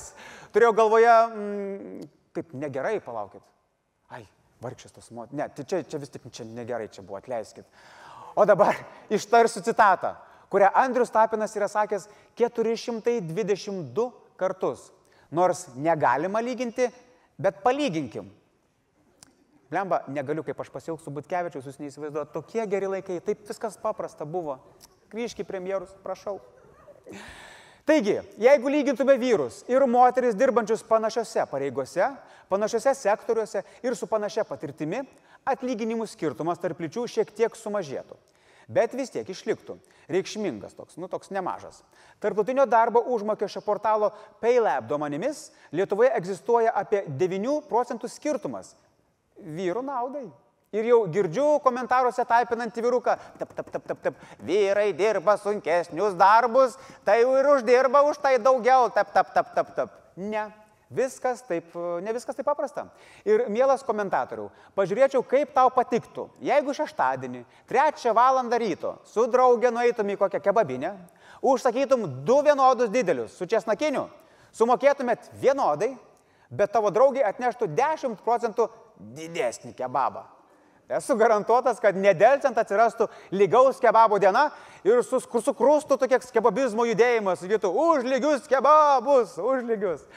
[0.51, 3.43] Turėjau galvoje, mm, kaip negerai, palaukit.
[4.09, 4.25] Ai,
[4.63, 5.37] vargšas tas moteris.
[5.37, 7.69] Ne, tai čia, čia vis tik čia negerai, čia buvo, atleiskit.
[8.35, 8.75] O dabar
[9.13, 10.15] ištarsiu citatą,
[10.49, 14.89] kurią Andrius Tapinas yra sakęs 422 kartus.
[15.31, 16.89] Nors negalima lyginti,
[17.37, 18.31] bet palyginkim.
[19.69, 24.57] Lemba, negaliu, kaip aš pasiilgsiu Butkevičius, jūs neįsivaizduojate, tokie geri laikai, taip viskas paprasta buvo.
[25.13, 26.39] Grįžki premjerus, prašau.
[27.89, 32.09] Taigi, jeigu lygintume vyrus ir moteris dirbančius panašiose pareigose,
[32.49, 35.03] panašiose sektoriuose ir su panašia patirtimi,
[35.49, 38.17] atlyginimų skirtumas tarp lyčių šiek tiek sumažėtų.
[38.69, 39.79] Bet vis tiek išliktų.
[40.09, 41.81] Reikšmingas toks, nu toks nemažas.
[42.21, 48.75] Tarptautinio darbo užmokesčio portalo PayLab duomenimis Lietuvoje egzistuoja apie 9 procentų skirtumas
[49.43, 50.27] vyrų naudai.
[50.69, 56.75] Ir jau girdžiu komentaruose taipinantį vyruką, tap, tap, tap, tap, tap, vyrai dirba sunkesnius darbus,
[57.05, 59.95] tai ir uždirba už tai daugiau, tap, tap, tap, tap, tap.
[60.13, 60.43] Ne,
[60.93, 61.73] viskas taip,
[62.05, 62.85] ne viskas taip paprasta.
[63.25, 70.13] Ir mielas komentatoriau, pažiūrėčiau, kaip tau patiktų, jeigu šeštadienį, trečią valandą ryto, su draugė nueitum
[70.13, 70.93] į kokią kebabinę,
[71.41, 74.05] užsakytum du vienodus didelius su česnakiniu,
[74.53, 75.95] sumokėtumėt vienodai,
[76.49, 80.25] bet tavo draugiai atneštų 10 procentų didesnį kebabą.
[80.89, 83.05] Esu garantuotas, kad nedelsiant atsirastų
[83.37, 84.47] lygaus kebabo diena
[84.81, 90.07] ir sukrūstų tokieks kebabizmo judėjimas, sakytų, už lygius kebabus, už lygius.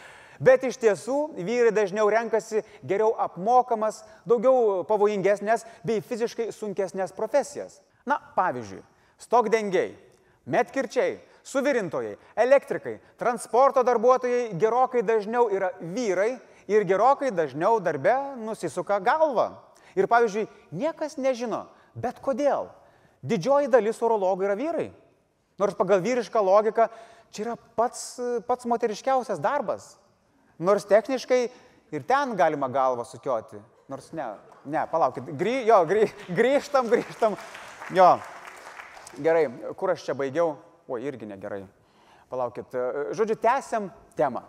[0.42, 7.82] Bet iš tiesų vyrai dažniau renkasi geriau apmokamas, daugiau pavojingesnės bei fiziškai sunkesnės profesijas.
[8.08, 8.80] Na, pavyzdžiui,
[9.20, 9.92] stokdengiai,
[10.50, 12.16] metkirčiai, suvirintojai,
[12.46, 16.38] elektrikai, transporto darbuotojai gerokai dažniau yra vyrai
[16.72, 19.50] ir gerokai dažniau darbe nusisuka galva.
[19.98, 22.70] Ir pavyzdžiui, niekas nežino, bet kodėl.
[23.22, 24.88] Didžioji dalis urologų yra vyrai.
[25.60, 26.88] Nors pagal vyrišką logiką
[27.32, 28.16] čia yra pats,
[28.48, 29.92] pats moteriškiausias darbas.
[30.58, 31.42] Nors techniškai
[31.92, 33.60] ir ten galima galvą sukioti.
[33.92, 34.26] Nors ne,
[34.64, 36.06] ne, palaukit, grį, jo, grį,
[36.38, 37.36] grįžtam, grįžtam.
[37.92, 38.14] Jo,
[39.20, 40.56] gerai, kur aš čia baigiau?
[40.88, 41.62] O, irgi negerai.
[42.32, 42.72] Palaukit,
[43.12, 44.42] žodžiu, tęsiam temą.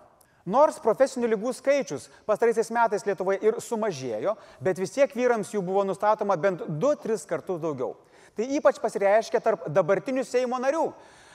[0.44, 5.86] Nors profesinių lygų skaičius pastaraisiais metais Lietuvoje ir sumažėjo, bet vis tiek vyrams jų buvo
[5.88, 7.94] nustatoma bent 2-3 kartus daugiau.
[8.36, 10.90] Tai ypač pasireiškia tarp dabartinių Seimo narių.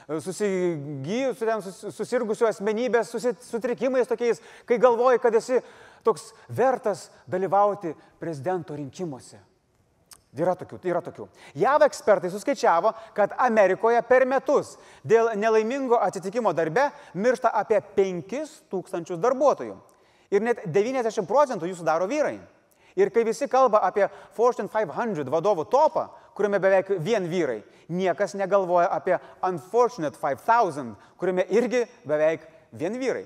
[0.08, 3.12] Susigyjusių, susirgusių asmenybės
[3.44, 5.60] sutrikimais tokiais, kai galvoji, kad esi
[6.04, 9.40] toks vertas dalyvauti prezidento rinkimuose.
[10.38, 11.26] Yra tokių, yra tokių.
[11.58, 19.74] JAV ekspertai suskaičiavo, kad Amerikoje per metus dėl nelaimingo atsitikimo darbe miršta apie 5000 darbuotojų.
[20.30, 22.36] Ir net 90 procentų jų sudaro vyrai.
[22.98, 28.88] Ir kai visi kalba apie Fortune 500 vadovų topą, kuriame beveik vien vyrai, niekas negalvoja
[28.94, 33.24] apie Unfortunate 5000, kuriame irgi beveik vien vyrai.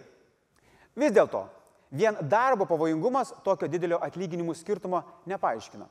[0.97, 1.47] Vis dėlto,
[1.93, 5.89] vien darbo pavojingumas tokio didelio atlyginimų skirtumo nepaaiškina.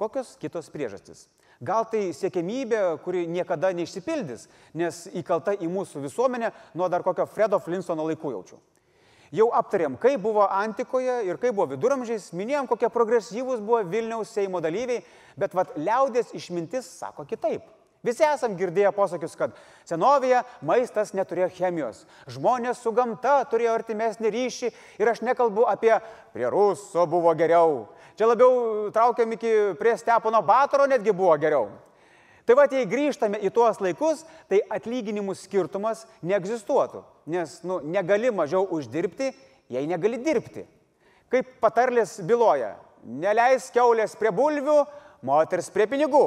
[0.00, 1.26] Kokios kitos priežastys?
[1.60, 7.58] Gal tai siekiamybė, kuri niekada neišsipildys, nes įkalta į mūsų visuomenę nuo dar kokio Fredo
[7.60, 8.56] Flintstono laikų jaučiu.
[9.30, 14.62] Jau aptarėm, kaip buvo antikoje ir kaip buvo viduramžiais, minėjom, kokie progresyvūs buvo Vilniaus Seimo
[14.64, 15.04] dalyviai,
[15.38, 17.68] bet vad liaudės išmintis sako kitaip.
[18.06, 24.70] Visi esam girdėję posakius, kad senovėje maistas neturėjo chemijos, žmonės su gamta turėjo artimesnį ryšį
[25.02, 25.92] ir aš nekalbu apie
[26.32, 27.84] prie ruso buvo geriau,
[28.20, 31.70] Čia labiau traukiam iki prie Stepono Batoro netgi buvo geriau.
[32.44, 37.00] Tai va, jei grįžtame į tuos laikus, tai atlyginimų skirtumas neegzistuotų,
[37.32, 39.30] nes nu, negali mažiau uždirbti,
[39.72, 40.66] jei negali dirbti.
[41.32, 42.74] Kaip patarlės byloja,
[43.08, 44.82] neleis keulės prie bulvių,
[45.24, 46.26] moters prie pinigų.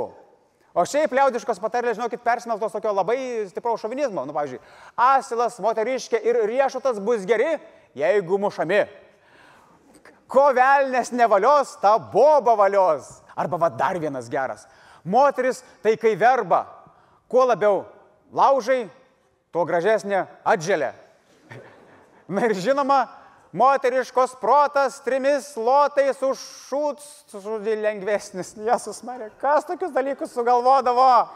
[0.74, 4.26] O šiaip liaudiškos patarlės, žinokit, persmeltos tokio labai stipraus šovinizmo.
[4.26, 4.62] Nu, pavyzdžiui,
[4.98, 7.60] asilas, moteriškė ir riešutas bus geri,
[7.98, 8.82] jeigu mušami
[10.34, 13.20] ko velnės nevalios, ta boba valios.
[13.38, 14.66] Arba va dar vienas geras.
[15.04, 16.64] Moteris tai kai verba,
[17.30, 17.84] kuo labiau
[18.34, 18.88] laužai,
[19.54, 20.94] tuo gražesnė atželė.
[22.34, 23.04] Na ir žinoma,
[23.54, 28.56] moteriškos protas trimis lotais užšūts, žodžiu, lengvesnis.
[28.58, 31.30] Jėzus Marė, kas tokius dalykus sugalvodavo?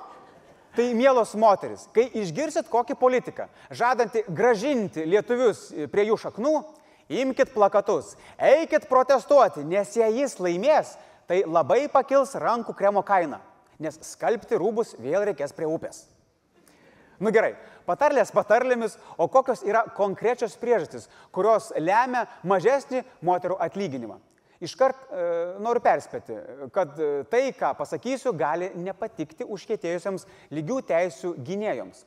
[0.77, 6.51] Tai mielos moteris, kai išgirsit kokį politiką, žadantį gražinti lietuvius prie jų šaknų,
[7.09, 10.91] imkite plakatus, eikit protestuoti, nes jei jis laimės,
[11.25, 13.39] tai labai pakils rankų kremo kaina,
[13.81, 16.03] nes skalbti rūbus vėl reikės prie upės.
[17.17, 17.55] Nu gerai,
[17.87, 24.19] patarlės patarlėmis, o kokios yra konkrečios priežastys, kurios lemia mažesnį moterų atlyginimą.
[24.63, 25.23] Iškart e,
[25.61, 26.35] noriu perspėti,
[26.73, 30.25] kad e, tai, ką pasakysiu, gali nepatikti užkėtėjusiems
[30.57, 32.05] lygių teisų gynėjoms.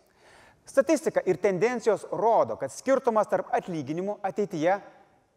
[0.66, 4.80] Statistika ir tendencijos rodo, kad skirtumas tarp atlyginimų ateityje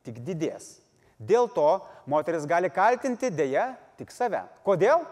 [0.05, 0.79] tik didės.
[1.21, 1.67] Dėl to
[2.09, 4.43] moteris gali kaltinti dėja tik save.
[4.65, 5.05] Kodėl?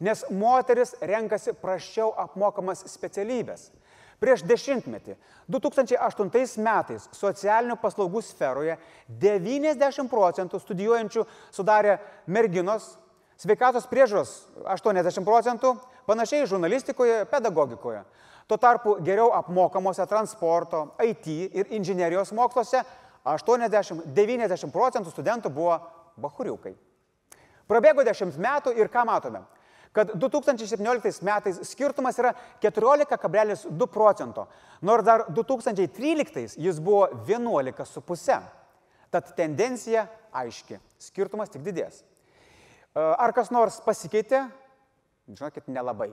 [0.00, 3.70] Nes moteris renkasi prašiau apmokamas specialybės.
[4.16, 5.16] Prieš dešimtmetį,
[5.52, 6.30] 2008
[6.64, 8.78] metais socialinių paslaugų sferoje
[9.20, 12.94] 90 procentų studijuojančių sudarė merginos,
[13.36, 15.74] sveikatos priežos 80 procentų,
[16.08, 18.06] panašiai žurnalistikoje, pedagogikoje.
[18.46, 22.80] Tuo tarpu geriau apmokamuose transporto, IT ir inžinerijos moksluose
[23.26, 25.76] 80-90 procentų studentų buvo
[26.16, 26.72] bahuriukai.
[27.66, 29.42] Prabėgo 10 metų ir ką matome?
[29.96, 34.44] Kad 2017 metais skirtumas yra 14,2 procento,
[34.84, 38.36] nors dar 2013 jis buvo 11,5.
[39.10, 40.04] Tad tendencija
[40.36, 42.02] aiški, skirtumas tik didės.
[42.96, 44.44] Ar kas nors pasikeitė?
[45.32, 46.10] Žinokit, nelabai.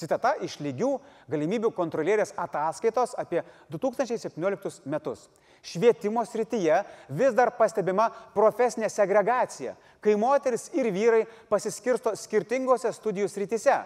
[0.00, 0.94] Citata iš lygių
[1.28, 5.26] galimybių kontrolierės ataskaitos apie 2017 metus.
[5.60, 6.78] Švietimo srityje
[7.12, 13.76] vis dar pastebima profesinė segregacija, kai moteris ir vyrai pasiskirsto skirtingose studijų srityse,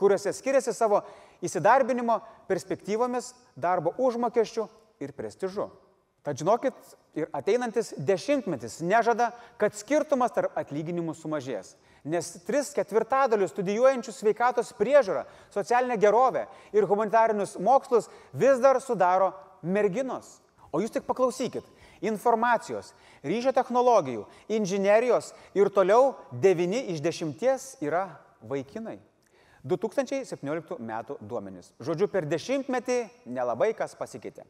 [0.00, 1.02] kuriuose skiriasi savo
[1.44, 2.16] įsidarbinimo
[2.48, 4.64] perspektyvomis, darbo užmokesčių
[5.04, 5.68] ir prestižu.
[6.28, 6.76] Tad žinokit,
[7.16, 11.72] ir ateinantis dešimtmetis nežada, kad skirtumas tarp atlyginimų sumažės
[12.08, 20.38] nes tris ketvirtadalius studijuojančių sveikatos priežiūrą, socialinę gerovę ir humanitarinius mokslus vis dar sudaro merginos.
[20.72, 21.64] O jūs tik paklausykit,
[22.04, 22.92] informacijos,
[23.24, 26.12] ryšio technologijų, inžinerijos ir toliau
[26.44, 28.08] 9 iš 10 yra
[28.44, 28.98] vaikinai.
[29.68, 31.72] 2017 metų duomenys.
[31.84, 32.98] Žodžiu, per dešimtmetį
[33.34, 34.46] nelabai kas pasikeitė.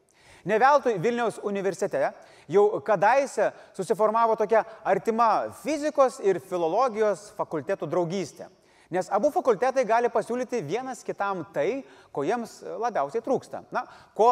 [0.48, 2.12] Neveltui Vilniaus universitete
[2.48, 8.48] jau kadaise susiformavo tokia artima fizikos ir filologijos fakultetų draugystė.
[8.88, 13.60] Nes abu fakultetai gali pasiūlyti vienas kitam tai, ko jiems labiausiai trūksta.
[13.74, 13.82] Na,
[14.16, 14.30] ko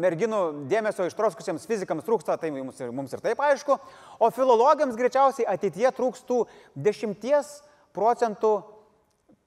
[0.00, 3.76] merginų dėmesio ištroskusiems fizikams trūksta, tai mums ir, mums ir taip aišku,
[4.16, 6.40] o filologams greičiausiai ateityje trūkstų
[6.88, 7.52] 10
[7.92, 8.54] procentų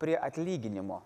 [0.02, 1.02] prie atlyginimo.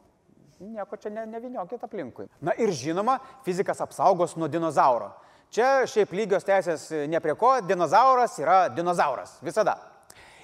[0.63, 2.29] Nieko čia ne, neviniokit aplinkui.
[2.41, 5.11] Na ir žinoma, fizikas apsaugos nuo dinozauro.
[5.51, 9.35] Čia šiaip lygios teisės ne prie ko, dinozauras yra dinozauras.
[9.43, 9.75] Visada.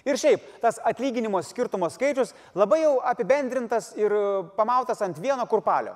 [0.06, 4.14] Ir šiaip, tas atlyginimo skirtumo skaičius labai jau apibendrintas ir
[4.58, 5.96] pamautas ant vieno kurpalio.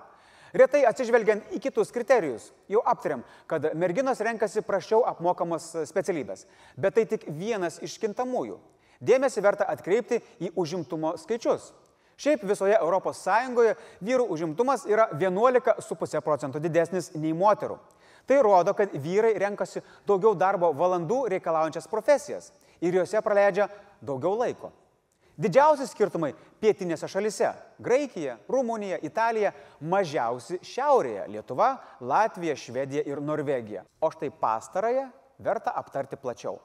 [0.55, 6.45] Retai atsižvelgiant į kitus kriterijus, jau aptariam, kad merginos renkasi prašiau apmokamos specialybės,
[6.79, 8.55] bet tai tik vienas iš kintamųjų.
[9.03, 11.73] Dėmesį verta atkreipti į užimtumo skaičius.
[12.17, 13.25] Šiaip visoje ES
[14.01, 17.77] vyrų užimtumas yra 11,5 procentų didesnis nei moterų.
[18.25, 22.51] Tai rodo, kad vyrai renkasi daugiau darbo valandų reikalaujančias profesijas
[22.81, 23.67] ir juose praleidžia
[24.01, 24.71] daugiau laiko.
[25.35, 26.31] Didžiausi skirtumai
[26.63, 27.49] pietinėse šalise-
[27.85, 29.51] Graikija, Rumunija, Italija,
[29.81, 33.83] mažiausi šiaurėje- Lietuva, Latvija, Švedija ir Norvegija.
[33.99, 36.59] O štai pastarąją verta aptarti plačiau.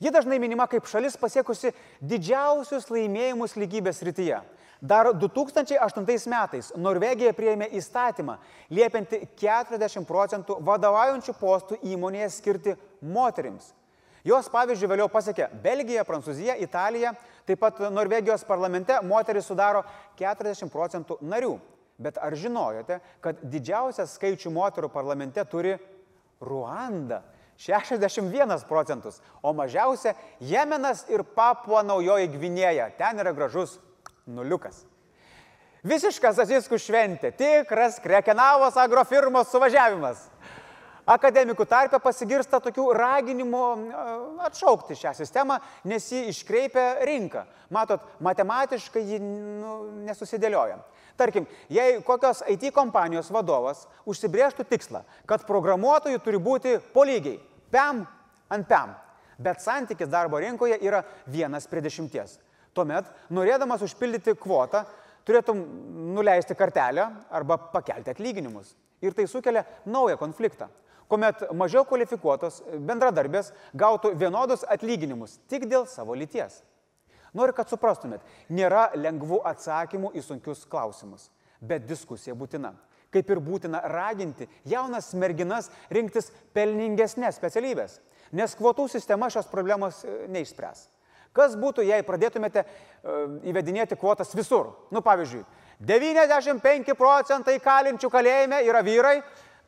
[0.00, 4.42] Ji dažnai minima kaip šalis pasiekusi didžiausius laimėjimus lygybės rytyje.
[4.84, 8.34] Dar 2008 metais Norvegija prieėmė įstatymą,
[8.68, 13.70] liepianti 40 procentų vadovaujančių postų įmonėje skirti moterims.
[14.28, 17.14] Jos pavyzdžių vėliau pasiekė Belgija, Prancūzija, Italija,
[17.48, 19.86] taip pat Norvegijos parlamente moteris sudaro
[20.20, 21.54] 40 procentų narių.
[21.96, 25.78] Bet ar žinojote, kad didžiausią skaičių moterų parlamente turi
[26.44, 27.22] Ruanda
[27.56, 30.12] 61 procentus, o mažiausia
[30.44, 32.90] Jemenas ir Papua Naujoji Gvinėja.
[32.98, 33.78] Ten yra gražus
[34.26, 34.84] nuliukas.
[35.84, 40.22] Visiškas Aziskų šventė, tikras Krekenavos agrofirmos suvažiavimas.
[41.04, 43.64] Akademikų tarpe pasigirsta tokių raginimų
[44.46, 47.42] atšaukti šią sistemą, nes ji iškreipia rinką.
[47.76, 49.74] Matot, matematiškai ji nu,
[50.06, 50.78] nesusidėlioja.
[51.20, 57.36] Tarkim, jei kokios IT kompanijos vadovas užsibrieštų tikslą, kad programuotojų turi būti po lygiai-
[57.74, 58.06] PEM
[58.48, 58.96] ant PEM,
[59.38, 62.38] bet santykis darbo rinkoje yra vienas prie dešimties.
[62.74, 64.84] Tuomet, norėdamas užpildyti kvotą,
[65.26, 65.60] turėtum
[66.14, 68.74] nuleisti kartelę arba pakelti atlyginimus.
[69.04, 70.68] Ir tai sukelia naują konfliktą,
[71.08, 76.62] kuomet mažiau kvalifikuotos bendradarbės gautų vienodus atlyginimus tik dėl savo lyties.
[77.34, 81.28] Noriu, kad suprastumėt, nėra lengvų atsakymų į sunkius klausimus,
[81.60, 82.72] bet diskusija būtina.
[83.14, 88.00] Kaip ir būtina raginti jaunas merginas rinktis pelningesnės specialybės,
[88.34, 90.88] nes kvotų sistema šios problemos e, neišspręs.
[91.34, 94.70] Kas būtų, jei pradėtumėte uh, įvedinėti kvotas visur?
[94.94, 95.42] Nu, pavyzdžiui,
[95.82, 99.18] 95 procentai kalinčių kalėjime yra vyrai,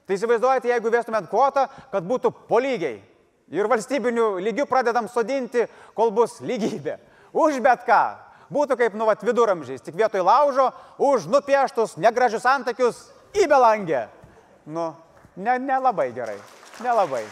[0.06, 3.00] tai įsivaizduojate, jeigu vestumėt kvotą, kad būtų polygiai.
[3.54, 6.96] Ir valstybinių lygių pradedam sodinti, kol bus lygybė
[7.36, 8.02] už bet ką.
[8.50, 10.70] Būtų kaip, nu, vat, viduramžiais, tik vietoj laužo,
[11.02, 14.06] už nupieštus negražius antakius į belangę.
[14.66, 14.92] Nu,
[15.34, 16.38] nelabai ne, ne gerai,
[16.82, 17.24] nelabai.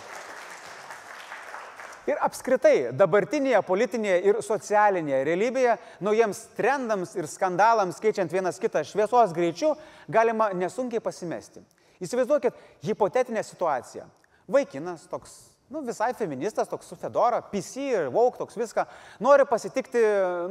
[2.05, 9.33] Ir apskritai dabartinėje politinėje ir socialinėje realybėje naujiems trendams ir skandalams keičiant vienas kitą šviesos
[9.37, 9.73] greičiu
[10.13, 11.65] galima nesunkiai pasimesti.
[12.05, 14.05] Įsivaizduokit hipotetinę situaciją.
[14.53, 15.39] Vaikinas toks
[15.73, 18.85] nu, visai feministas, toks su Fedora, PC ir Vogue, toks viską,
[19.25, 20.03] nori pasitikti,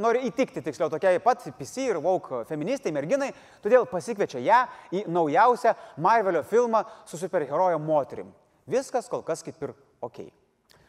[0.01, 3.30] nori įtikti, tiksliau, tokiai pat PC ir Vogue feministai, merginai,
[3.64, 8.34] todėl pasikviečia ją į naujausią Marvelio filmą su superherojo moterim.
[8.68, 10.26] Viskas kol kas kaip ir ok.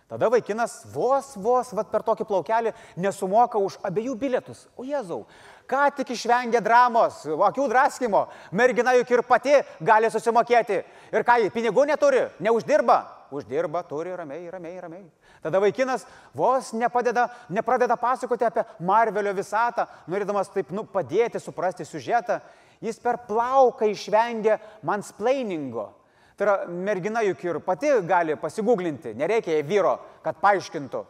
[0.08, 4.66] Tada vaikinas vos, vos, vad per tokį plaukelį nesumoka už abiejų bilietus.
[4.76, 5.22] O Jėzau,
[5.64, 10.82] ką tik išvengė dramos, akių draskimo, mergina juk ir pati gali susimokėti.
[11.08, 13.00] Ir ką, pinigų neturi, neuždirba.
[13.34, 15.06] Uždirba, turi ramiai, ramiai, ramiai.
[15.42, 16.04] Tada vaikinas
[16.36, 22.38] vos nepadeda, nepradeda pasakoti apie Marvelio visatą, norėdamas taip nu, padėti suprasti siužetą.
[22.84, 25.88] Jis per plauką išvengė mansplainingo.
[26.34, 31.04] Tai yra, mergina juk ir pati gali pasigūglinti, nereikia jai vyro, kad paaiškintų.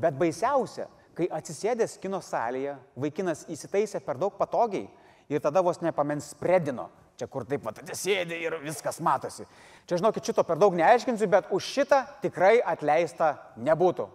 [0.00, 4.88] Bet baisiausia, kai atsisėdęs kino salėje, vaikinas įsitaisė per daug patogiai
[5.28, 6.88] ir tada vos nepamens spredino.
[7.20, 9.44] Čia kur taip pat atsisėdė ir viskas matosi.
[9.86, 14.08] Čia žinokit, šito per daug neaiškinsiu, bet už šitą tikrai atleista nebūtų.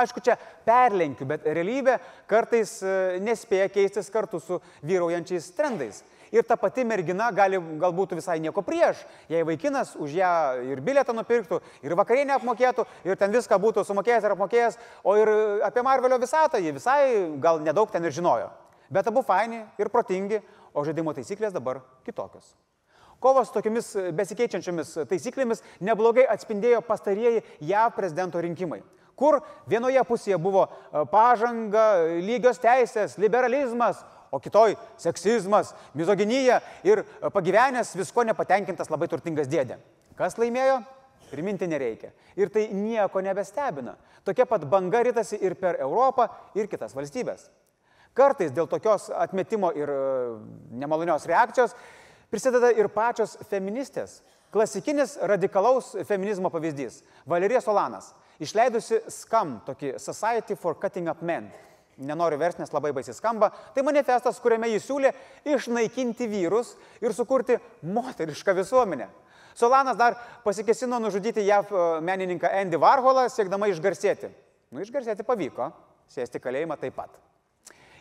[0.00, 1.96] Aišku, čia perlenkiu, bet realybė
[2.30, 6.04] kartais e, nespėja keistis kartu su vyraujančiais trendais.
[6.30, 10.32] Ir ta pati mergina gali galbūt visai nieko prieš, jei vaikinas už ją
[10.70, 15.32] ir bilietą nupirktų, ir vakarienę apmokėtų, ir ten viską būtų sumokėjęs ir apmokėjęs, o ir
[15.66, 17.00] apie Marvelio visatą jį visai
[17.42, 18.46] gal nedaug ten ir žinojo.
[18.90, 20.38] Bet abu faini ir protingi,
[20.74, 22.54] o žaidimo taisyklės dabar kitokios.
[23.20, 28.80] Kovos su tokiamis besikeičiančiomis taisyklėmis neblogai atspindėjo pastarieji JAV prezidento rinkimai
[29.20, 31.84] kur vienoje pusėje buvo e, pažanga,
[32.24, 34.00] lygios teisės, liberalizmas,
[34.30, 37.02] o kitoj seksizmas, mizoginija ir
[37.34, 39.78] pagyvenęs visko nepatenkintas labai turtingas dėdė.
[40.18, 40.80] Kas laimėjo?
[41.30, 42.10] Priminti nereikia.
[42.38, 43.94] Ir tai nieko nebestebina.
[44.26, 46.26] Tokia pat banga rytasi ir per Europą,
[46.58, 47.46] ir kitas valstybės.
[48.14, 50.00] Kartais dėl tokios atmetimo ir e,
[50.82, 51.76] nemalonios reakcijos
[52.30, 54.20] prisideda ir pačios feministės.
[54.50, 61.52] Klasikinis radikalaus feminizmo pavyzdys- Valerija Solanas, išleidusi SCAM, tokį Society for Cutting Up Men
[62.00, 65.12] nenoriu vers, nes labai baisiai skamba, tai manifestas, kuriame jis siūlė
[65.54, 66.74] išnaikinti vyrus
[67.04, 69.08] ir sukurti moterišką visuomenę.
[69.54, 74.30] Solanas dar pasikesino nužudyti JAV e, menininką Andy Varholą, siekdama išgarsėti.
[74.70, 75.72] Nu, išgarsėti pavyko,
[76.10, 77.18] sėsti kalėjimą taip pat.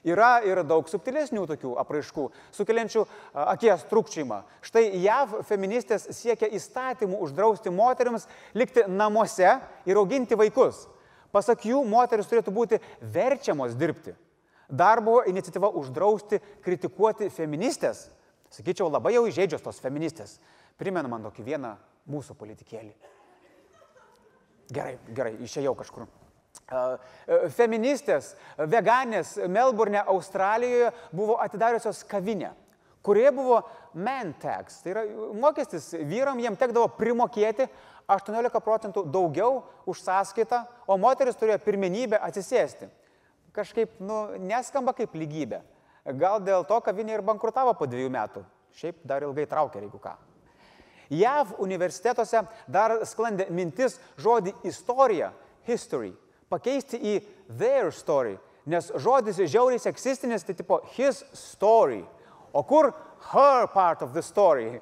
[0.07, 3.09] Yra ir daug subtilesnių tokių apraiškų, sukeliančių e,
[3.43, 4.43] akies trukčiimą.
[4.63, 9.57] Štai JAV feministės siekia įstatymų uždrausti moteriams likti namuose
[9.89, 10.85] ir auginti vaikus.
[11.36, 14.15] Pasak jų, moteris turėtų būti verčiamos dirbti.
[14.69, 18.07] Dar buvo iniciatyva uždrausti kritikuoti feministės.
[18.53, 20.38] Sakyčiau, labai jau įžeidžios tos feministės.
[20.77, 21.75] Primena man tokį vieną
[22.09, 22.93] mūsų politikėlį.
[24.73, 26.07] Gerai, gerai, išėjau kažkur.
[27.53, 28.36] Feministės,
[28.69, 32.53] veganės Melbourne, Australijoje buvo atidariusios kavinę
[33.01, 33.61] kurie buvo
[33.93, 34.82] man tax.
[34.84, 35.03] Tai yra
[35.34, 37.69] mokestis vyram, jiem tekdavo primokėti
[38.10, 42.89] 18 procentų daugiau už sąskaitą, o moteris turėjo pirmenybę atsisėsti.
[43.53, 45.62] Kažkaip, nu, neskamba kaip lygybė.
[46.18, 48.43] Gal dėl to kavinė ir bankrutavo po dviejų metų.
[48.80, 50.16] Šiaip dar ilgai traukia, jeigu ką.
[51.10, 55.32] JAV universitetuose dar sklandė mintis žodį istorija,
[55.66, 56.12] history,
[56.49, 57.16] pakeisti į
[57.49, 58.38] their story,
[58.70, 62.03] nes žodis žiauriai seksistinis, tai tipo his story.
[62.53, 62.91] O kur
[63.34, 64.82] her part of the story?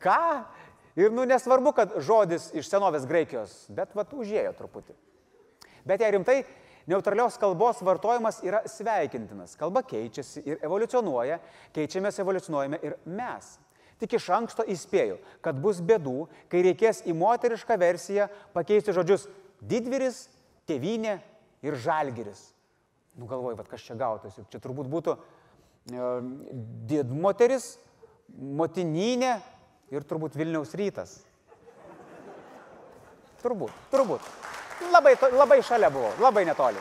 [0.00, 0.44] Ką?
[0.98, 4.96] Ir nu nesvarbu, kad žodis iš senovės Graikijos, bet vat užėjo truputį.
[5.86, 6.40] Bet jei rimtai,
[6.90, 9.54] neutralios kalbos vartojimas yra sveikintinas.
[9.60, 11.38] Kalba keičiasi ir evoliucionuoja,
[11.76, 13.52] keičiamės, evoliucionuojame ir mes.
[13.98, 19.26] Tik iš anksto įspėju, kad bus bėdų, kai reikės į moterišką versiją pakeisti žodžius
[19.70, 20.24] didvyris,
[20.70, 21.18] tėvynė
[21.66, 22.42] ir žalgiris.
[23.18, 24.46] Nu galvoju, vad kas čia gautųsi.
[24.50, 25.16] Čia turbūt būtų
[26.90, 27.76] didmoteris,
[28.34, 29.38] motininė
[29.94, 31.18] ir turbūt Vilniaus rytas.
[33.42, 34.22] Turbūt, turbūt.
[34.92, 36.80] Labai, labai šalia buvo, labai netoli.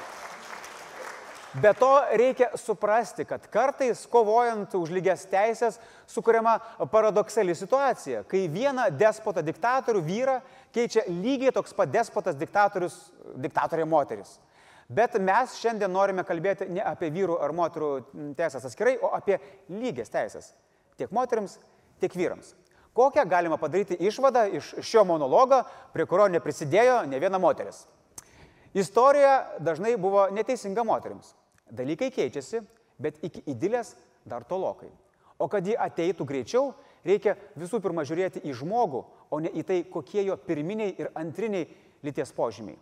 [1.58, 1.90] Be to
[2.20, 5.80] reikia suprasti, kad kartais kovojant už lygias teisės
[6.10, 6.58] sukuriama
[6.92, 10.36] paradoksali situacija, kai vieną despotą diktatorių vyrą
[10.76, 13.00] keičia lygiai toks pat despotas diktatorius,
[13.42, 14.36] diktatorė moteris.
[14.88, 17.90] Bet mes šiandien norime kalbėti ne apie vyrų ar moterų
[18.38, 19.40] teisės atskirai, o apie
[19.72, 20.54] lygias teisės.
[21.00, 21.58] Tiek moteriams,
[22.04, 22.54] tiek vyrams.
[22.98, 25.62] Kokią galima padaryti išvadą iš šio monologo,
[25.94, 27.84] prie kurio neprisidėjo ne viena moteris.
[28.74, 31.36] Istorija dažnai buvo neteisinga moteriams.
[31.70, 32.64] Dalykai keičiasi,
[32.98, 33.94] bet iki idilės
[34.26, 34.90] dar tolokai.
[35.38, 36.72] O kad ji ateitų greičiau,
[37.06, 41.68] reikia visų pirma žiūrėti į žmogų, o ne į tai, kokie jo pirminiai ir antriniai
[42.02, 42.80] lyties požymiai.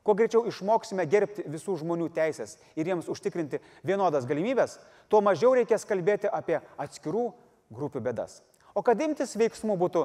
[0.00, 4.78] Kuo greičiau išmoksime gerbti visų žmonių teisės ir jiems užtikrinti vienodas galimybės,
[5.12, 7.26] tuo mažiau reikės kalbėti apie atskirų
[7.76, 8.40] grupių bėdas.
[8.74, 10.04] O kad imtis veiksmų būtų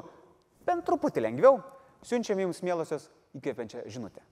[0.66, 1.60] bent truputį lengviau,
[2.06, 4.24] siunčiam jums mielosios įkvepiančią žinutę.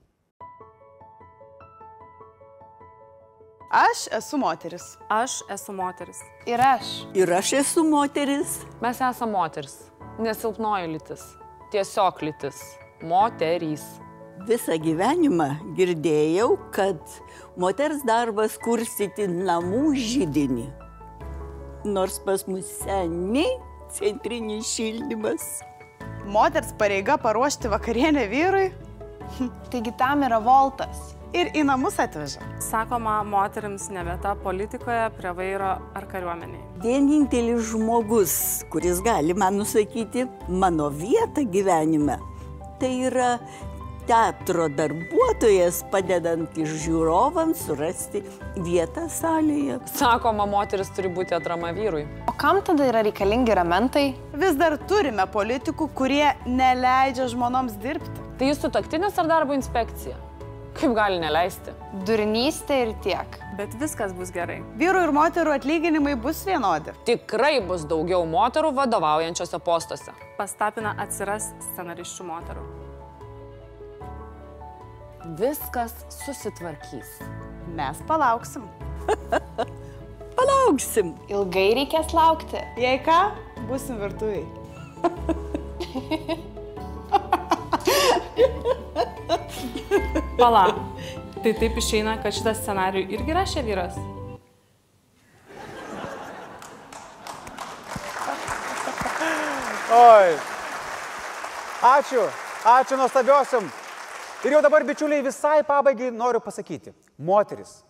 [3.75, 4.83] Aš esu moteris.
[5.09, 6.21] Aš esu moteris.
[6.47, 6.91] Ir aš.
[7.17, 8.61] Ir aš esu moteris.
[8.81, 9.73] Mes esame moteris,
[10.21, 11.23] nesilpnoji lytis,
[11.73, 12.61] tiesiog lytis,
[13.03, 13.83] moterys.
[14.45, 16.99] Visą gyvenimą girdėjau, kad
[17.59, 20.67] moters darbas kursyti namų žydinį.
[21.89, 23.49] Nors pas mus seniai
[23.97, 25.45] centrinis šildymas.
[26.25, 28.71] Moters pareiga paruošti vakarienę vyrui
[29.71, 31.11] Taigi tam yra voltas.
[31.35, 32.39] ir į namus atveža.
[32.63, 36.61] Sakoma, moteriams ne vieta politikoje, prie vairo ar kariuomeniai.
[36.83, 38.35] Vienintelis žmogus,
[38.71, 42.15] kuris gali man nusakyti mano vietą gyvenime,
[42.79, 43.33] tai yra
[44.09, 48.21] teatro darbuotojas padedantis žiūrovams surasti
[48.65, 49.79] vietą salėje.
[49.95, 52.05] Sakoma, moteris turi būti atrama vyrui.
[52.29, 54.05] O kam tada yra reikalingi ramentai?
[54.37, 58.21] Vis dar turime politikų, kurie neleidžia žmonoms dirbti.
[58.39, 60.17] Tai jūs sutaktinis ar darbo inspekcija?
[60.75, 61.71] Kaip gali neleisti?
[62.03, 63.37] Durnystė ir tiek.
[63.55, 64.57] Bet viskas bus gerai.
[64.75, 66.91] Vyrų ir moterų atlyginimai bus vienodi.
[67.07, 70.11] Tikrai bus daugiau moterų vadovaujančiose postuose.
[70.35, 72.84] Pastapina atsiras scenariščių moterų.
[75.33, 77.07] Viskas susitvarkys.
[77.73, 78.61] Mes palauksim.
[80.37, 81.15] Palauksim.
[81.33, 82.61] Ilgai reikės laukti.
[82.77, 83.31] Jei ką,
[83.65, 84.45] busim virtuviai.
[90.37, 90.65] Pala.
[91.41, 93.97] Tai taip išeina, kad šitą scenarių irgi rašė vyras.
[99.95, 100.37] Oi.
[101.95, 102.27] Ačiū,
[102.75, 103.65] ačiū nuostabiosiam.
[104.43, 106.93] Ir jau dabar, bičiuliai, visai pabaigai noriu pasakyti.
[107.17, 107.83] Moteris,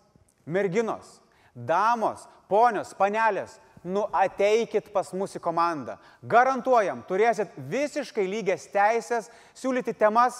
[0.46, 1.20] merginos,
[1.54, 5.96] damos, ponios, panelės, nu ateikit pas mūsų komandą.
[6.22, 10.38] Garantuojam, turėsit visiškai lygias teisės siūlyti temas,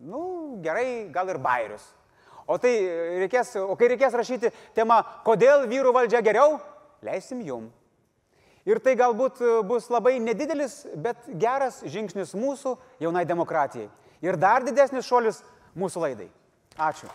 [0.00, 1.84] nu gerai, gal ir bairius.
[2.48, 2.72] O, tai
[3.24, 6.56] reikės, o kai reikės rašyti temą, kodėl vyrų valdžia geriau,
[7.04, 7.68] leisim jum.
[8.68, 13.88] Ir tai galbūt e, bus labai nedidelis, bet geras žingsnis mūsų jaunai demokratijai.
[14.24, 15.42] Ir dar didesnis šuolis
[15.78, 16.28] mūsų laidai.
[16.78, 17.10] Ačiū.